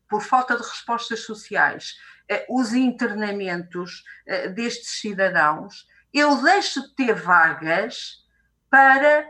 [0.08, 1.96] por falta de respostas sociais
[2.30, 8.24] uh, os internamentos uh, destes cidadãos, eu deixo de ter vagas
[8.70, 9.28] para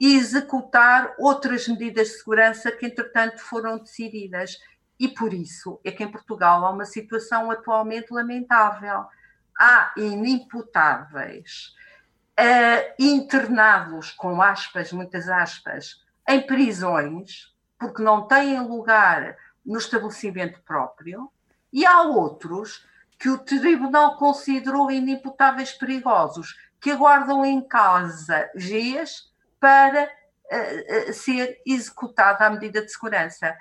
[0.00, 4.58] executar outras medidas de segurança que, entretanto, foram decididas.
[4.98, 9.04] E por isso é que em Portugal há uma situação atualmente lamentável.
[9.58, 11.74] Há inimputáveis
[12.38, 21.30] uh, internados, com aspas, muitas aspas, em prisões, porque não têm lugar no estabelecimento próprio,
[21.72, 22.86] e há outros
[23.18, 31.60] que o tribunal considerou inimputáveis perigosos, que aguardam em casa dias para uh, uh, ser
[31.66, 33.56] executada a medida de segurança.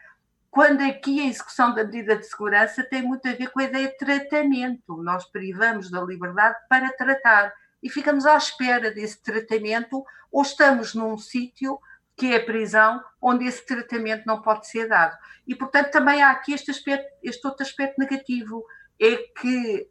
[0.55, 3.89] Quando aqui a execução da medida de segurança tem muito a ver com a ideia
[3.89, 4.95] de tratamento.
[5.03, 7.53] Nós privamos da liberdade para tratar
[7.83, 11.77] e ficamos à espera desse tratamento ou estamos num sítio
[12.15, 15.17] que é a prisão, onde esse tratamento não pode ser dado.
[15.45, 18.63] E, portanto, também há aqui este, aspecto, este outro aspecto negativo,
[18.97, 19.89] é que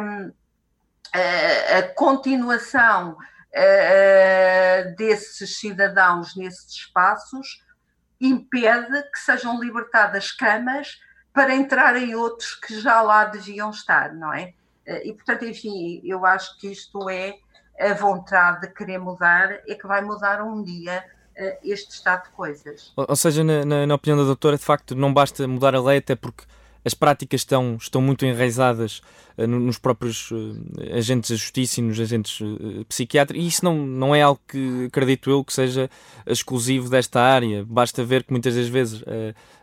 [0.00, 0.32] um,
[1.12, 7.67] a, a, continuação uh, desses cidadãos nesses espaços
[8.20, 11.00] impede que sejam libertadas camas
[11.32, 14.54] para entrarem outros que já lá deviam estar, não é?
[15.04, 17.38] E, portanto, enfim, eu acho que isto é
[17.78, 21.04] a vontade de querer mudar, é que vai mudar um dia
[21.62, 22.92] este estado de coisas.
[22.96, 25.98] Ou, seja, na, na, na, opinião da doutora, de facto, não basta mudar a lei,
[25.98, 26.44] até porque
[26.88, 29.02] as práticas estão, estão muito enraizadas
[29.36, 30.56] uh, nos próprios uh,
[30.96, 34.86] agentes da justiça e nos agentes uh, psiquiátricos, e isso não, não é algo que
[34.86, 35.90] acredito eu que seja
[36.26, 37.62] exclusivo desta área.
[37.64, 39.02] Basta ver que muitas das vezes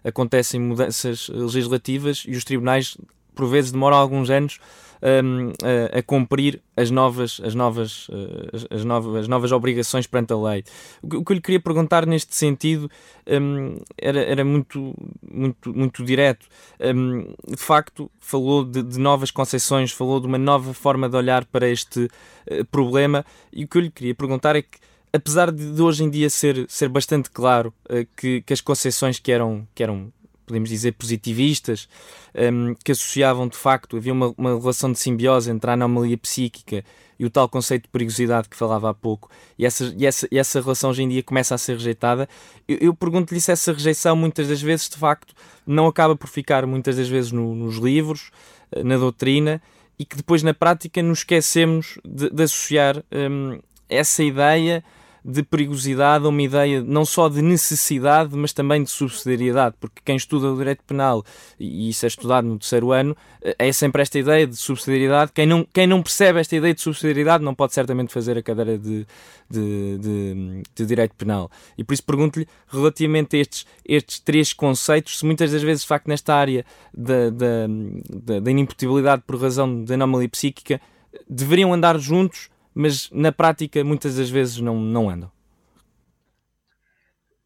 [0.04, 2.96] acontecem mudanças legislativas e os tribunais,
[3.34, 4.60] por vezes, demoram alguns anos
[5.06, 8.08] um, a, a, cumprir as novas, as, novas,
[8.52, 10.64] as, as, novas, as novas obrigações perante a lei.
[11.02, 12.90] O que, o que eu lhe queria perguntar neste sentido
[13.28, 14.96] um, era, era muito,
[15.32, 16.48] muito, muito direto.
[16.80, 21.46] Um, de facto, falou de, de, novas concessões, falou de uma nova forma de olhar
[21.46, 22.10] para este
[22.50, 24.80] uh, problema, e o que eu lhe queria perguntar é que
[25.14, 29.32] apesar de, hoje em dia ser, ser bastante claro uh, que, que as concessões que
[29.32, 30.12] eram, que eram
[30.46, 31.88] podemos dizer, positivistas,
[32.36, 36.84] um, que associavam de facto, havia uma, uma, relação de simbiose entre a anomalia psíquica
[37.18, 40.38] e o tal conceito de perigosidade que falava há pouco, e essa, e essa, e
[40.38, 42.28] essa relação hoje em dia começa a ser rejeitada.
[42.68, 45.34] Eu, eu pergunto-lhe se essa rejeição, muitas das vezes, de facto,
[45.66, 48.32] não acaba por ficar, muitas das vezes, no, nos livros,
[48.72, 49.62] eh, na doutrina,
[49.98, 54.84] e que depois, na prática, nos esquecemos de, de associar um, essa ideia
[55.28, 60.54] de perigosidade uma ideia não só de necessidade, mas também de subsidiariedade, porque quem estuda
[60.54, 61.26] o direito penal,
[61.60, 65.32] e isso é estudado no terceiro ano, é sempre esta ideia de subsidiariedade.
[65.34, 68.78] Quem não, quem não percebe esta ideia de subsidiariedade não pode certamente fazer a cadeira
[68.78, 69.08] de,
[69.50, 71.50] de, de, de direito penal.
[71.76, 75.88] E por isso pergunto-lhe, relativamente a estes, estes três conceitos, se muitas das vezes, de
[75.88, 76.64] facto, nesta área
[76.94, 77.68] da, da,
[78.10, 80.80] da, da inimputibilidade por razão de anomalia psíquica,
[81.28, 85.32] deveriam andar juntos mas na prática muitas das vezes não, não andam.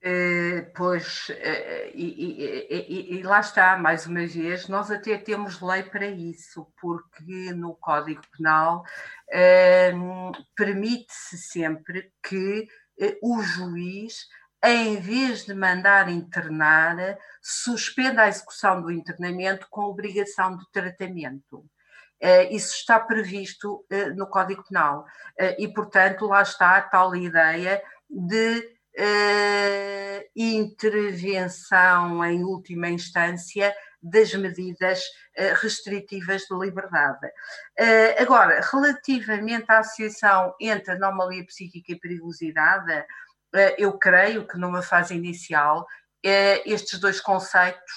[0.02, 5.84] Uh, pois, uh, e, e, e, lá está, mais uma vez, nós até temos lei
[5.84, 8.86] para isso, porque no Código Penal
[9.28, 12.68] uh, permite-se sempre que
[13.22, 14.28] o juiz,
[14.64, 21.66] em vez de mandar internar, suspenda a execução do internamento com obrigação de tratamento.
[22.22, 25.06] Eh, isso está previsto eh, no Código Penal.
[25.38, 28.78] Eh, e, portanto, lá está a tal ideia de
[30.36, 35.02] intervenção em última instância das medidas
[35.62, 37.30] restritivas de liberdade.
[38.18, 43.06] Agora, relativamente à associação entre anomalia psíquica e perigosidade,
[43.78, 45.86] eu creio que numa fase inicial
[46.24, 47.94] estes dois conceitos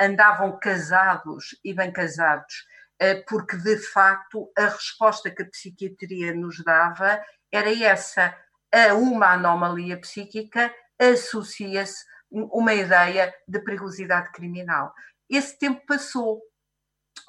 [0.00, 2.64] andavam casados e bem casados
[3.28, 7.22] porque de facto a resposta que a psiquiatria nos dava
[7.52, 8.36] era essa:
[8.72, 14.92] a uma anomalia psíquica associa-se uma ideia de perigosidade criminal.
[15.28, 16.42] Esse tempo passou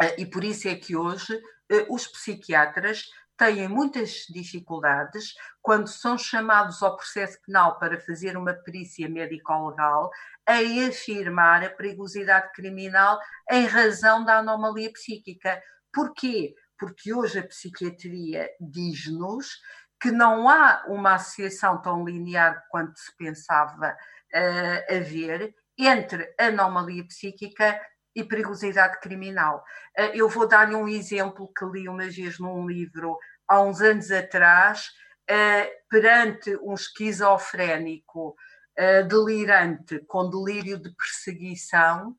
[0.01, 1.39] eh, e por isso é que hoje
[1.69, 3.05] eh, os psiquiatras
[3.37, 10.09] têm muitas dificuldades quando são chamados ao processo penal para fazer uma perícia médico-legal
[10.47, 13.19] em afirmar a perigosidade criminal
[13.51, 15.61] em razão da anomalia psíquica.
[15.93, 16.53] Porquê?
[16.77, 19.59] Porque hoje a psiquiatria diz-nos
[19.99, 27.79] que não há uma associação tão linear quanto se pensava uh, haver entre anomalia psíquica
[28.15, 29.63] e perigosidade criminal.
[29.97, 34.09] Uh, eu vou dar-lhe um exemplo que li uma vez num livro há uns anos
[34.09, 34.87] atrás,
[35.29, 42.15] uh, perante um esquizofrénico uh, delirante com delírio de perseguição,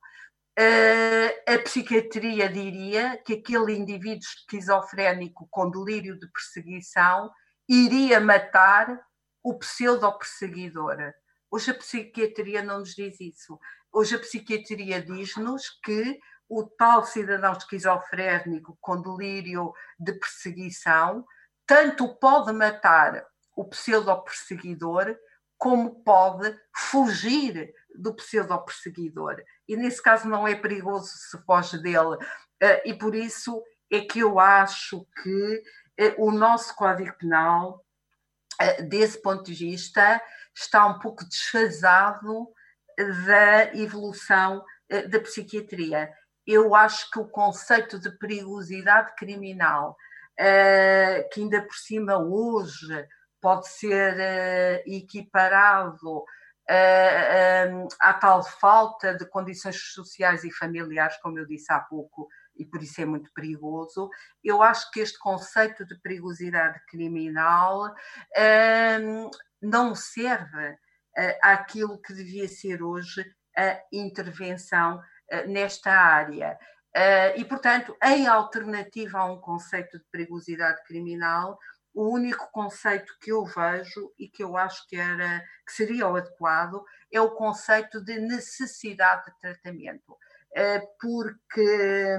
[0.59, 7.31] a psiquiatria diria que aquele indivíduo esquizofrénico com delírio de perseguição
[7.69, 8.99] iria matar
[9.45, 10.97] o pseudo-perseguidor.
[11.51, 13.59] Hoje a psiquiatria não nos diz isso.
[13.99, 21.25] Hoje a psiquiatria diz-nos que o tal cidadão esquizofrénico com delírio de perseguição
[21.67, 23.25] tanto pode matar
[23.57, 25.17] o pseudo-perseguidor
[25.57, 29.43] como pode fugir do pseudo-perseguidor.
[29.67, 32.19] E nesse caso não é perigoso se foge dele.
[32.61, 35.63] Eh, e por isso é que eu acho que
[35.97, 37.83] eh, o nosso Código Penal,
[38.61, 40.21] eh, desse ponto de vista,
[40.55, 42.55] está um pouco desfasado
[42.97, 44.65] da evolução
[45.09, 46.11] da psiquiatria.
[46.47, 49.97] Eu acho que o conceito de perigosidade criminal,
[51.33, 53.07] que ainda por cima hoje
[53.41, 56.25] pode ser equiparado
[58.01, 62.83] à tal falta de condições sociais e familiares, como eu disse há pouco, e por
[62.83, 64.09] isso é muito perigoso.
[64.43, 67.95] Eu acho que este conceito de perigosidade criminal
[69.61, 70.77] não serve
[71.43, 73.25] àquilo que devia ser hoje
[73.57, 76.59] a intervenção uh, nesta área.
[76.95, 81.59] Uh, e, portanto, em alternativa a um conceito de perigosidade criminal,
[81.95, 86.17] o único conceito que eu vejo e que eu acho que, era, que seria o
[86.17, 90.17] adequado é o conceito de necessidade de tratamento.
[90.55, 92.19] Eh, porque,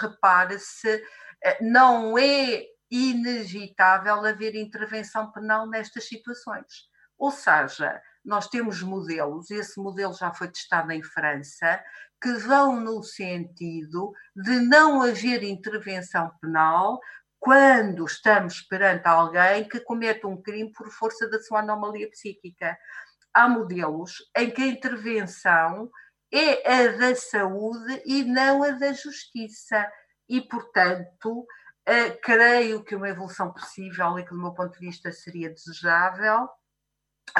[0.00, 1.02] repare-se,
[1.44, 6.88] eh, não é inevitável haver intervenção penal nestas situações.
[7.18, 11.82] Ou seja, nós temos modelos, esse modelo já foi testado em França,
[12.20, 17.00] que vão no sentido de não haver intervenção penal
[17.40, 22.76] quando estamos perante alguém que comete um crime por força da sua anomalia psíquica.
[23.32, 25.90] Há modelos em que a intervenção
[26.30, 29.90] é a da saúde e não a da justiça.
[30.28, 35.10] E, portanto, uh, creio que uma evolução possível, e que do meu ponto de vista
[35.12, 36.46] seria desejável,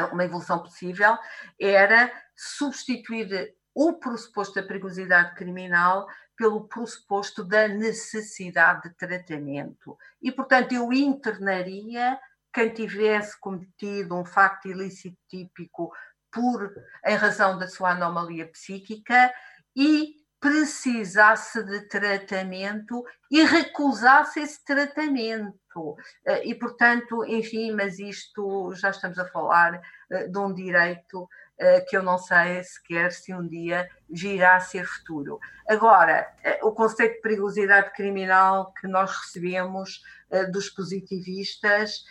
[0.06, 1.16] uma evolução possível,
[1.60, 9.96] era substituir o pressuposto da perigosidade criminal pelo pressuposto da necessidade de tratamento.
[10.22, 12.18] E, portanto, eu internaria
[12.52, 15.92] quem tivesse cometido um facto ilícito típico
[16.32, 16.72] por
[17.04, 19.32] em razão da sua anomalia psíquica
[19.74, 25.96] e precisasse de tratamento e recusasse esse tratamento.
[26.24, 29.80] Eh, e, portanto, enfim, mas isto já estamos a falar
[30.10, 31.28] eh, de um direito
[31.58, 35.40] eh, que eu não sei sequer se um dia virá a ser futuro.
[35.68, 36.26] Agora,
[36.62, 40.02] o conceito de perigosidade criminal que nós recebemos
[40.52, 42.04] dos positivistas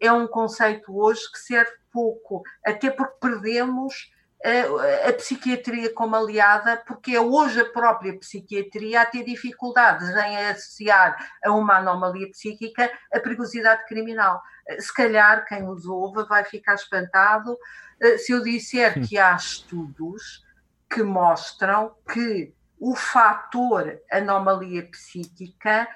[0.00, 4.10] é um conceito hoje que serve pouco, até porque perdemos
[4.44, 10.36] a, a, psiquiatria como aliada, porque é hoje a própria psiquiatria a ter dificuldades em
[10.48, 14.40] associar a uma anomalia psíquica a perigosidade criminal.
[14.78, 17.58] Se calhar quem os ouve vai ficar espantado
[18.00, 20.44] eh, se eu disser que há estudos
[20.88, 25.88] que mostram que o fator anomalia psíquica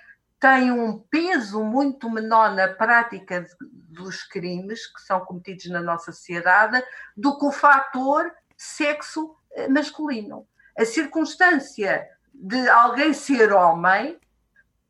[0.43, 6.83] tem um peso muito menor na prática dos crimes que são cometidos na nossa sociedade
[7.17, 10.45] do que o fator sexo eh, masculino.
[10.77, 14.19] A circunstância de alguém ser homem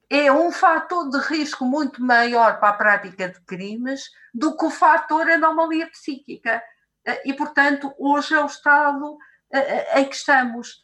[0.09, 4.71] é um fator de risco muito maior para a prática de crimes do que o
[4.71, 6.63] fator anomalia psíquica.
[7.05, 9.19] Eh, e, portanto, hoje é o estado
[9.51, 10.83] eh, em que estamos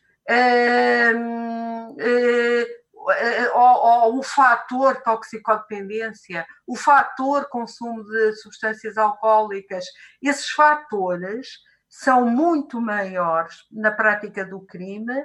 [3.54, 9.84] ou, ou o fator toxicodependência, o fator consumo de substâncias alcoólicas,
[10.22, 11.48] esses fatores
[11.88, 15.24] são muito maiores na prática do crime,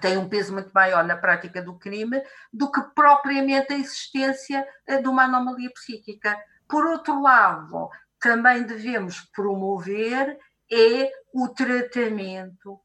[0.00, 2.22] têm um peso muito maior na prática do crime
[2.52, 6.36] do que propriamente a existência eh, de uma anomalia psíquica.
[6.68, 10.38] Por outro lado, também devemos promover
[10.72, 12.80] é o tratamento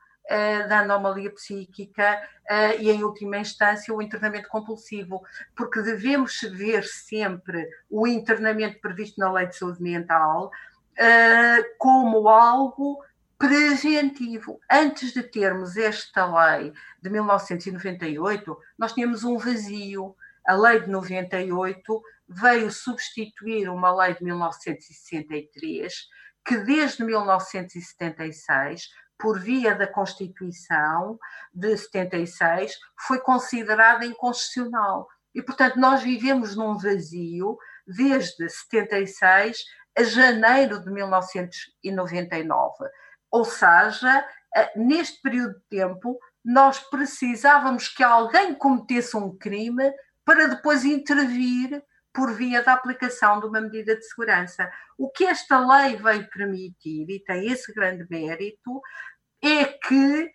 [0.67, 5.23] da anomalia psíquica uh, e, em última instância, o internamento compulsivo,
[5.55, 10.51] porque devemos ver sempre o internamento previsto na Lei de Saúde Mental
[10.99, 13.03] uh, como algo
[13.39, 14.59] preventivo.
[14.69, 20.15] Antes de termos esta lei de 1998, nós tínhamos um vazio.
[20.45, 25.93] A lei de 98 veio substituir uma lei de 1963,
[26.45, 31.19] que desde 1976 por via da Constituição
[31.53, 35.07] de 76, foi considerada inconstitucional.
[35.35, 39.65] E, portanto, nós vivemos num vazio desde 76
[39.97, 42.89] a janeiro de 1999.
[43.29, 44.25] Ou seja,
[44.75, 49.93] neste período de tempo, nós precisávamos que alguém cometesse um crime
[50.23, 51.83] para depois intervir
[52.19, 54.69] por via da aplicação de uma medida de segurança.
[54.97, 58.81] O que esta lei veio permitir, e tem esse grande mérito,
[59.41, 60.25] é que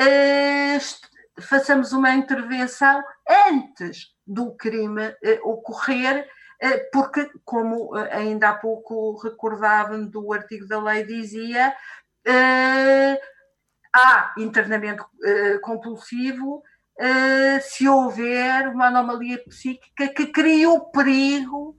[0.00, 3.00] uh, façamos uma intervenção
[3.46, 6.28] antes do crime uh, ocorrer,
[6.92, 11.72] porque, como ainda há pouco recordava do artigo da lei, dizia,
[13.94, 15.06] há internamento
[15.62, 16.64] compulsivo
[17.62, 21.76] se houver uma anomalia psíquica que cria o perigo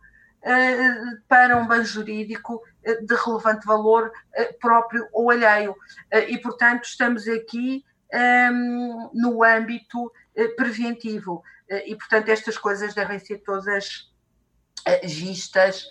[1.27, 4.11] para um bem jurídico de relevante valor
[4.61, 5.75] próprio ou alheio.
[6.29, 7.83] E, portanto, estamos aqui
[8.51, 10.11] um, no âmbito
[10.55, 11.43] preventivo.
[11.85, 14.09] E, portanto, estas coisas devem ser todas
[15.03, 15.85] vistas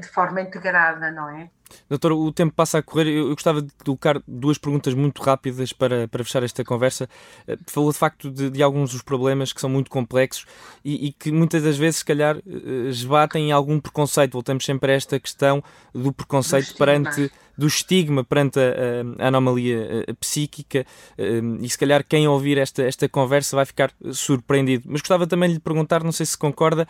[0.00, 1.50] de forma integrada, não é?
[1.88, 3.08] Doutor, o tempo passa a correr.
[3.08, 7.08] Eu gostava de colocar duas perguntas muito rápidas para, para fechar esta conversa.
[7.46, 10.46] Eh, falou de facto de, de alguns dos problemas que são muito complexos
[10.84, 14.32] e, e, que muitas das vezes, se calhar, eh, esbatem em algum preconceito.
[14.32, 15.62] Voltamos sempre a esta questão
[15.94, 21.76] do preconceito do perante do estigma perante a, a anomalia a, psíquica eh, e se
[21.76, 24.84] calhar quem ouvir esta, esta conversa vai ficar surpreendido.
[24.86, 26.86] Mas gostava também de lhe perguntar, não sei se concorda,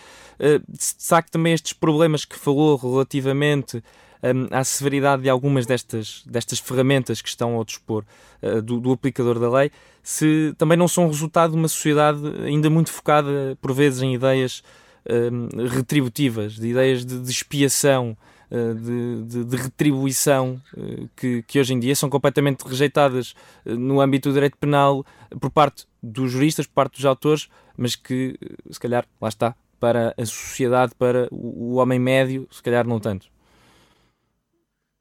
[0.79, 3.83] se sabe também estes problemas que falou relativamente
[4.23, 8.05] um, à severidade de algumas destas, destas ferramentas que estão ao dispor
[8.43, 9.71] uh, do, do, aplicador da lei,
[10.03, 14.63] se também não são resultado de uma sociedade ainda muito focada, por vezes, em ideias
[15.09, 18.17] um, retributivas, de ideias de, de expiação.
[18.51, 24.01] Uh, de, de, de, retribuição uh, que, que, hoje em dia são completamente rejeitadas no
[24.01, 25.05] âmbito do direito penal
[25.39, 28.39] por parte dos juristas, por parte dos autores, mas que,
[28.71, 33.29] se calhar, lá está, para a sociedade, para o homem médio, se calhar não tanto.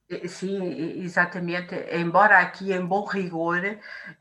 [0.09, 1.75] Eh, sim, exatamente.
[1.91, 3.61] Embora aqui, em bom rigor,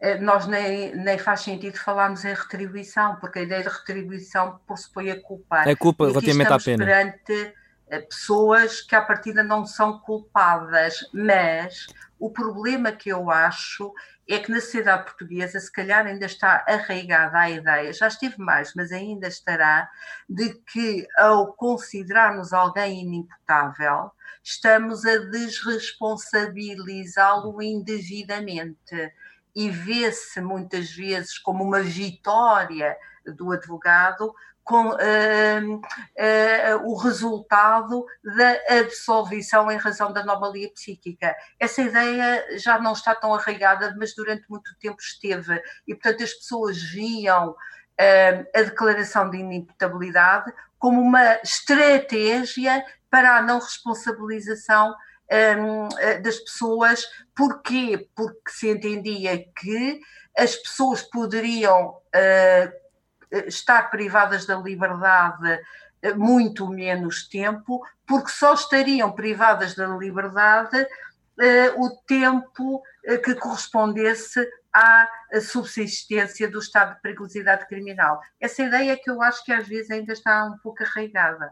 [0.01, 5.11] eh, nós nem, nem faz sentido falarmos em retribuição, porque a ideia de retribuição pressupõe
[5.11, 5.63] a culpa.
[5.69, 6.85] É culpa relativamente à pena.
[6.85, 7.55] perante
[7.89, 11.87] eh, pessoas que à partida não são culpadas, mas
[12.19, 13.93] o problema que eu acho
[14.29, 18.73] é que na sociedade portuguesa, se calhar ainda está arraigada a ideia, já esteve mais,
[18.75, 19.89] mas ainda estará,
[20.29, 24.11] de que ao considerarmos alguém inimputável,
[24.43, 29.13] estamos a desresponsabilizá-lo indevidamente.
[29.55, 34.35] E vê-se muitas vezes como uma vitória do advogado
[34.67, 38.05] com uh, uh, o resultado
[38.37, 41.37] da absolvição em razão da anomalia psíquica.
[41.59, 46.33] Essa ideia já não está tão arraigada, mas durante muito tempo esteve, e portanto as
[46.33, 54.93] pessoas viam uh, a declaração de inimputabilidade como uma estratégia para a não responsabilização
[55.31, 57.07] um, eh, das pessoas.
[57.35, 58.09] Porquê?
[58.15, 60.01] Porque se entendia que
[60.37, 62.86] as pessoas poderiam uh,
[63.31, 65.61] estar privadas da liberdade
[66.03, 72.83] eh, muito menos tempo, porque só estariam privadas da liberdade uh, o tempo
[73.25, 75.09] que correspondesse à
[75.41, 78.21] subsistência do estado de periculosidade criminal.
[78.41, 81.51] Essa ideia é que eu acho que às vezes ainda está um pouco arraigada.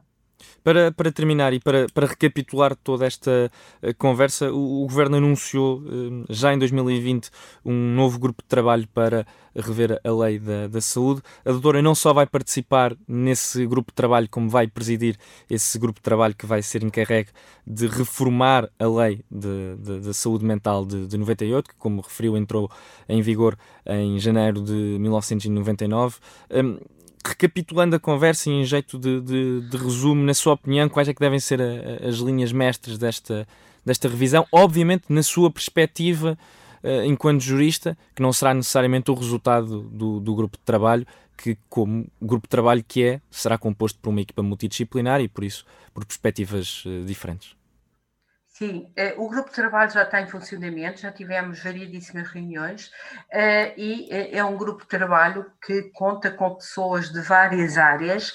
[0.62, 3.50] Para, para terminar e para, para recapitular toda esta
[3.82, 7.30] uh, conversa, o, o, Governo anunciou uh, já em 2020
[7.64, 11.22] um novo grupo de trabalho para rever a lei da, da saúde.
[11.44, 15.16] A doutora não só vai participar nesse grupo de trabalho, como vai presidir
[15.48, 17.30] esse grupo de trabalho que vai ser encarregue
[17.66, 22.70] de reformar a lei da saúde mental de, de 98, que, como referiu, entrou
[23.08, 23.56] em vigor
[23.86, 26.16] em janeiro de 1999.
[26.50, 26.78] Um,
[27.24, 31.20] recapitulando a conversa em jeito de, de, de, resumo, na sua opinião, quais é que
[31.20, 33.48] devem ser a, as linhas mestras desta,
[33.84, 34.46] desta revisão?
[34.52, 36.38] Obviamente, na sua perspectiva,
[36.82, 41.06] uh, enquanto jurista, que não será necessariamente o resultado do, do grupo de trabalho,
[41.36, 45.44] que como grupo de trabalho que é, será composto por uma equipa multidisciplinar e, por
[45.44, 47.56] isso, por perspectivas uh, diferentes.
[48.56, 52.88] Sim, eh, o grupo de trabalho já está em funcionamento, já tivemos variedíssimas reuniões
[53.28, 58.32] eh, e eh, é um grupo de trabalho que conta com pessoas de várias áreas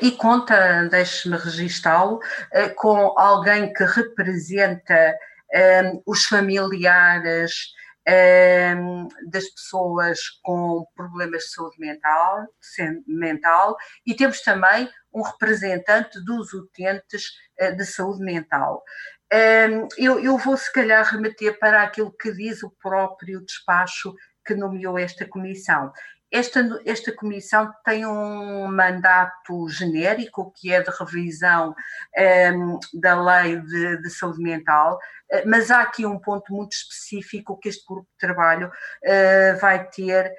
[0.00, 2.18] e conta, deixe-me registá-lo,
[2.76, 5.14] com alguém que representa
[6.06, 7.74] os familiares
[9.30, 12.46] das pessoas com problemas de saúde mental,
[13.06, 17.32] mental e temos também um representante dos utentes
[17.76, 18.82] de saúde mental.
[19.30, 24.14] Eu, eu, vou, se calhar, remeter para aquilo que diz o próprio despacho
[24.44, 25.92] que nomeou esta comissão.
[26.30, 31.74] Esta, esta comissão tem um mandato genérico, que é de revisão
[32.54, 34.98] um, da lei de, de, saúde mental,
[35.30, 39.88] eh, mas há aqui um ponto muito específico que este grupo de trabalho uh, vai
[39.88, 40.30] ter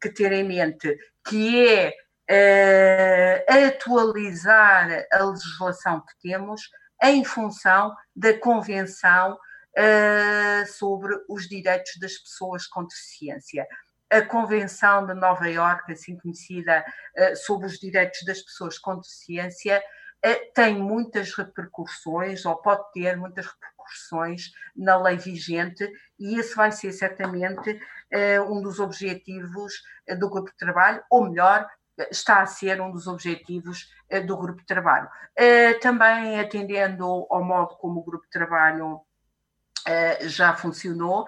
[0.00, 0.96] que ter em mente,
[1.26, 1.94] que é
[2.30, 6.60] uh, atualizar a legislação que temos
[7.04, 13.66] em função da Convenção uh, sobre os Direitos das Pessoas com Deficiência.
[14.10, 16.82] a Convenção de Nova Iorque, assim conhecida,
[17.16, 19.82] uh, sobre os direitos das pessoas com deficiência,
[20.24, 25.86] uh, tem muitas repercussões, ou pode ter muitas repercussões na lei vigente,
[26.18, 27.78] e esse vai ser certamente
[28.48, 29.74] um dos objetivos
[30.20, 31.68] do grupo de trabalho, ou melhor,
[32.10, 33.88] está a ser um dos objetivos
[34.26, 35.08] do grupo de trabalho.
[35.80, 39.00] Também atendendo ao modo como o grupo de trabalho
[39.86, 41.26] Uh, já funcionou.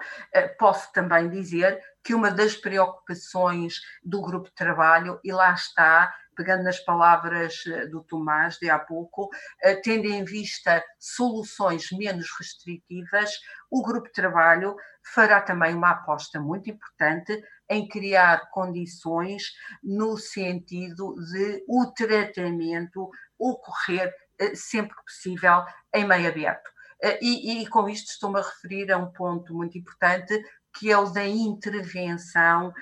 [0.57, 6.63] Posso também dizer que uma das preocupações do grupo de trabalho, e lá está, pegando
[6.63, 13.31] nas palavras eh, do Tomás de há pouco, uh, tendo em vista soluções menos restritivas,
[13.69, 14.75] o grupo de trabalho
[15.13, 19.51] fará também uma aposta muito importante em criar condições
[19.83, 24.13] no sentido de o tratamento ocorrer
[24.53, 26.69] sempre que possível em meio aberto.
[27.01, 30.33] Eh, e, e, com isto estou-me a referir a um ponto muito importante,
[30.77, 32.73] que é o da intervenção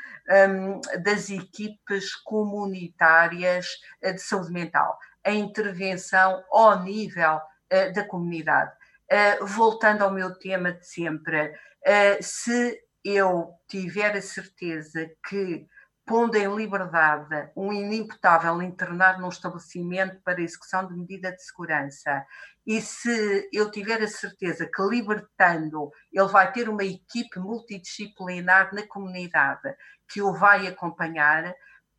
[0.49, 3.67] um, das equipes comunitárias
[4.01, 8.71] eh, de saúde mental, a intervenção ao nível uh, da comunidade.
[9.11, 15.67] Uh, voltando ao meu tema de sempre, uh, se eu tiver a certeza que
[16.05, 22.25] pondo em liberdade um inimputável internado num estabelecimento para execução de medida de segurança,
[22.65, 28.85] e se eu tiver a certeza que libertando ele vai ter uma equipe multidisciplinar na
[28.87, 29.75] comunidade
[30.07, 31.53] que o vai acompanhar,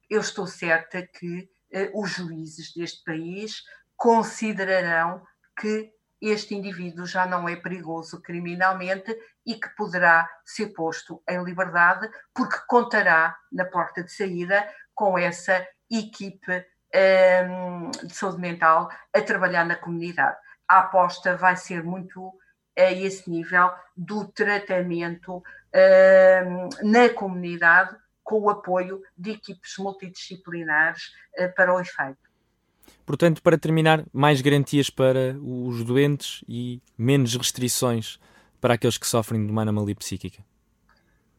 [0.09, 3.63] eu estou certa que eh, os juízes deste país
[3.97, 5.25] considerarão
[5.59, 12.11] que este indivíduo já não é perigoso criminalmente e que poderá ser posto em liberdade,
[12.35, 19.21] porque contará na porta de saída com essa equipe um, ehm, de saúde mental a
[19.21, 20.37] trabalhar na comunidade.
[20.69, 22.33] A aposta vai ser muito
[22.77, 25.43] a esse nível do tratamento um,
[25.73, 32.19] ehm, na comunidade com o apoio de equipes multidisciplinares uh, para o efeito.
[33.07, 38.19] Portanto, para terminar, mais garantias para os doentes e menos restrições
[38.61, 40.43] para aqueles que sofrem de uma anomalia psíquica?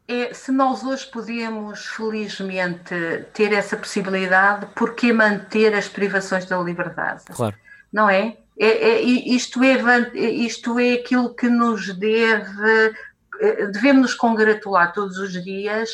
[0.08, 2.96] É, se nós hoje podemos, felizmente,
[3.34, 7.26] ter essa possibilidade, por que manter as privações da liberdade?
[7.26, 7.56] Claro.
[7.92, 8.38] Não é?
[8.58, 12.96] é, é isto, é isto é aquilo que nos deve.
[13.40, 15.90] Eh, devemos nos congratular todos os dias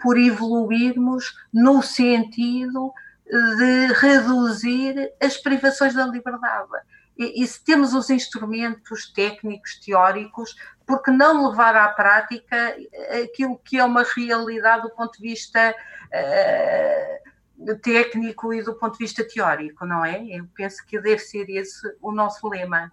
[0.00, 2.92] por evoluirmos no sentido
[3.26, 6.70] de reduzir as privações da liberdade.
[7.18, 10.54] E, se temos os instrumentos técnicos, teóricos,
[10.86, 12.76] por que não levar à prática
[13.24, 19.04] aquilo que é uma realidade do ponto de vista uh, técnico e do ponto de
[19.04, 20.24] vista teórico, não é?
[20.24, 22.92] Eu penso que deve ser esse o nosso lema.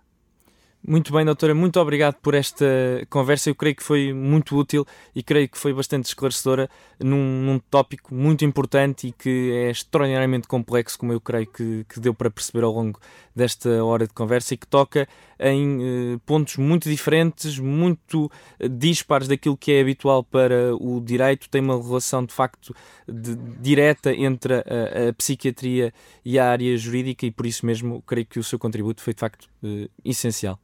[0.87, 2.63] Muito bem, doutora, muito obrigado por esta
[3.09, 3.49] conversa.
[3.49, 6.69] Eu creio que foi muito útil e creio que foi bastante esclarecedora
[6.99, 11.99] num, num tópico muito importante e que é extraordinariamente complexo, como eu creio que, que
[11.99, 12.99] deu para perceber ao longo
[13.35, 15.07] desta hora de conversa e que toca
[15.39, 21.49] em eh, pontos muito diferentes, muito eh, dispares daquilo que é habitual para o direito.
[21.49, 22.73] Tem uma relação de facto
[23.07, 28.25] de, direta entre a, a, psiquiatria e a área jurídica e por isso mesmo creio
[28.25, 30.57] que o seu contributo foi de facto eh, essencial.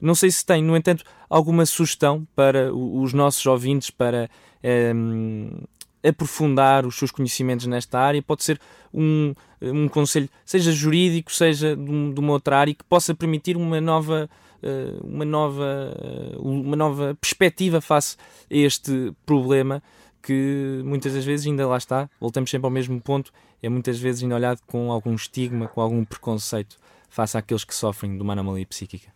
[0.00, 4.28] Não sei se tem, no entanto, alguma sugestão para os nossos ouvintes para
[4.62, 5.64] ehm,
[6.04, 8.22] aprofundar os seus conhecimentos nesta área.
[8.22, 8.60] Pode ser
[8.92, 13.80] um, um conselho, seja jurídico, seja de, um, uma outra área, que possa permitir uma
[13.80, 14.28] nova,
[14.62, 18.16] eh, uma nova, eh, uma nova perspectiva face
[18.50, 19.82] a este problema
[20.22, 23.30] que muitas das vezes ainda lá está, voltamos sempre ao mesmo ponto,
[23.62, 26.78] é muitas vezes ainda olhado com algum estigma, com algum preconceito
[27.10, 29.12] face àqueles que sofrem de uma anomalia psíquica.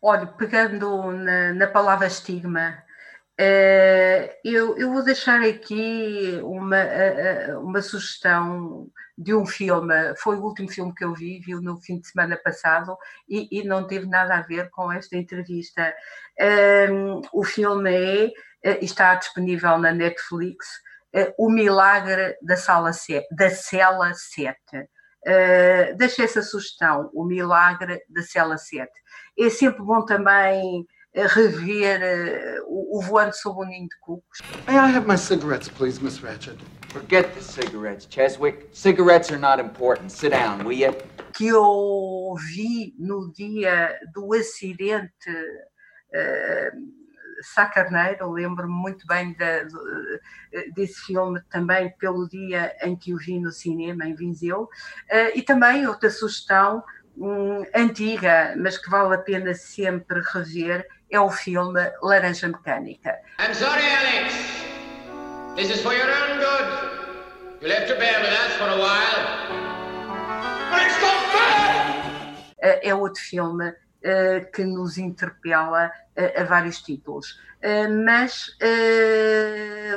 [0.00, 2.83] Olha, pegando na, na palavra estigma,
[4.44, 6.76] eu, eu, vou deixar aqui uma,
[7.60, 11.98] uma sugestão de um filme, foi o último filme que eu vi, vi no fim
[12.00, 12.96] de semana passado
[13.28, 15.94] e, e não teve nada a ver com esta entrevista.
[16.90, 18.32] Um, o filme
[18.62, 20.66] é, está disponível na Netflix,
[21.38, 22.90] O Milagre da, sala
[23.30, 24.58] da Cela 7.
[25.26, 28.90] Uh, essa sugestão, O Milagre da Cela 7
[29.38, 34.40] é sempre bom também eh, rever uh, o, o voando sob o ninho de cucos.
[34.66, 36.58] May I have my cigarettes, please, Miss Ratched?
[36.88, 38.68] Forget the cigarettes, Cheswick.
[38.72, 40.10] Cigarettes are not important.
[40.10, 40.92] Sit down, will you?
[41.32, 45.28] Que eu vi no dia do acidente
[46.14, 47.04] uh,
[47.42, 49.36] Sá Carneiro, lembro-me muito bem
[50.74, 54.62] desse filme também pelo dia em que o vi no cinema em Viseu.
[54.62, 56.82] Uh, e também outra sugestão
[57.16, 63.16] um, antiga, mas que vale a pena sempre rever, é o filme Laranja Mecânica.
[63.38, 64.34] I'm sorry, Alex.
[65.54, 66.66] This is for your own good.
[67.62, 69.22] You'll have to bear with us for a while.
[70.70, 72.80] But it's not fair!
[72.82, 77.38] É outro filme uh, que nos interpela uh, a vários títulos.
[77.62, 78.56] Uh, mas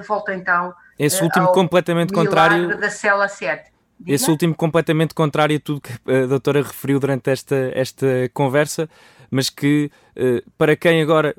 [0.07, 0.73] volta então.
[0.99, 2.77] Esse último completamente contrário.
[2.77, 3.71] da cela 7.
[3.99, 4.13] Diga?
[4.15, 8.87] Esse último completamente contrário a tudo que a doutora referiu durante esta, esta conversa,
[9.29, 9.91] mas que
[10.57, 11.35] para quem agora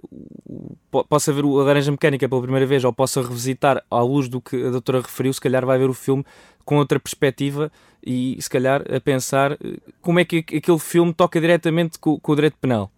[1.09, 4.57] possa ver a Laranja Mecânica pela primeira vez ou possa revisitar à luz do que
[4.66, 6.24] a doutora referiu, se calhar vai ver o filme
[6.64, 7.72] com outra perspectiva
[8.05, 9.57] e se calhar a pensar
[10.01, 12.91] como é que aquele filme toca diretamente com, com o direito penal.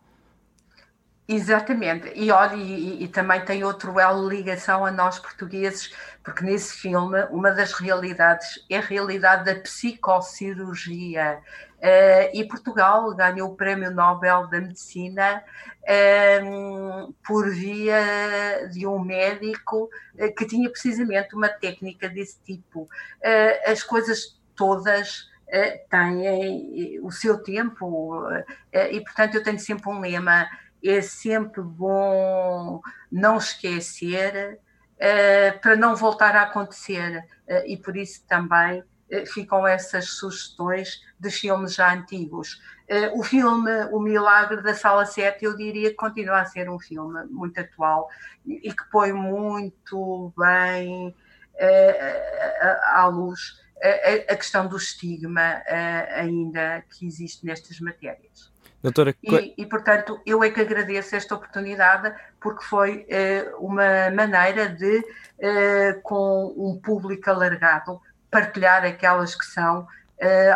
[1.33, 6.75] Exatamente, e olha, e, e, também tem outro elo ligação a nós portugueses, porque nesse
[6.75, 11.39] filme uma das realidades é a realidade da psicocirurgia.
[11.81, 15.43] Uh, e Portugal ganhou o Prémio Nobel da Medicina
[15.83, 22.87] uh, por via de um médico uh, que tinha precisamente uma técnica desse tipo.
[23.67, 25.29] as coisas todas
[25.89, 28.23] têm o seu tempo,
[28.73, 30.47] e portanto eu tenho sempre um lema
[30.83, 34.59] é sempre bom não esquecer
[34.97, 37.25] uh, para não voltar a acontecer.
[37.49, 42.61] Uh, e por isso também uh, ficam essas sugestões de filmes já antigos.
[43.15, 47.25] o filme O Milagre da Sala 7, eu diria que continua a ser um filme
[47.27, 48.09] muito atual
[48.47, 51.15] e que põe muito bem
[52.93, 53.61] à luz
[54.29, 55.63] a, questão do estigma
[56.15, 58.51] ainda que existe nestas matérias.
[58.83, 59.15] Doutora...
[59.23, 63.07] E, e, portanto, eu é que agradeço esta oportunidade, porque foi
[63.59, 65.05] uma maneira de,
[66.03, 68.01] com um público alargado,
[68.31, 69.87] partilhar aquelas que são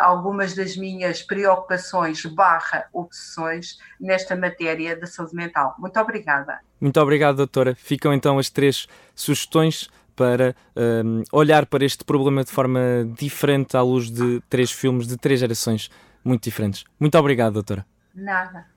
[0.01, 5.75] algumas das minhas preocupações barra obsessões nesta matéria da saúde mental.
[5.79, 6.59] Muito obrigada.
[6.79, 7.75] Muito obrigado, doutora.
[7.75, 12.79] Ficam então as três sugestões para um, olhar para este problema de forma
[13.17, 15.89] diferente à luz de três filmes de três gerações
[16.23, 16.83] muito diferentes.
[16.99, 17.85] Muito obrigado, doutora.
[18.13, 18.65] Nada.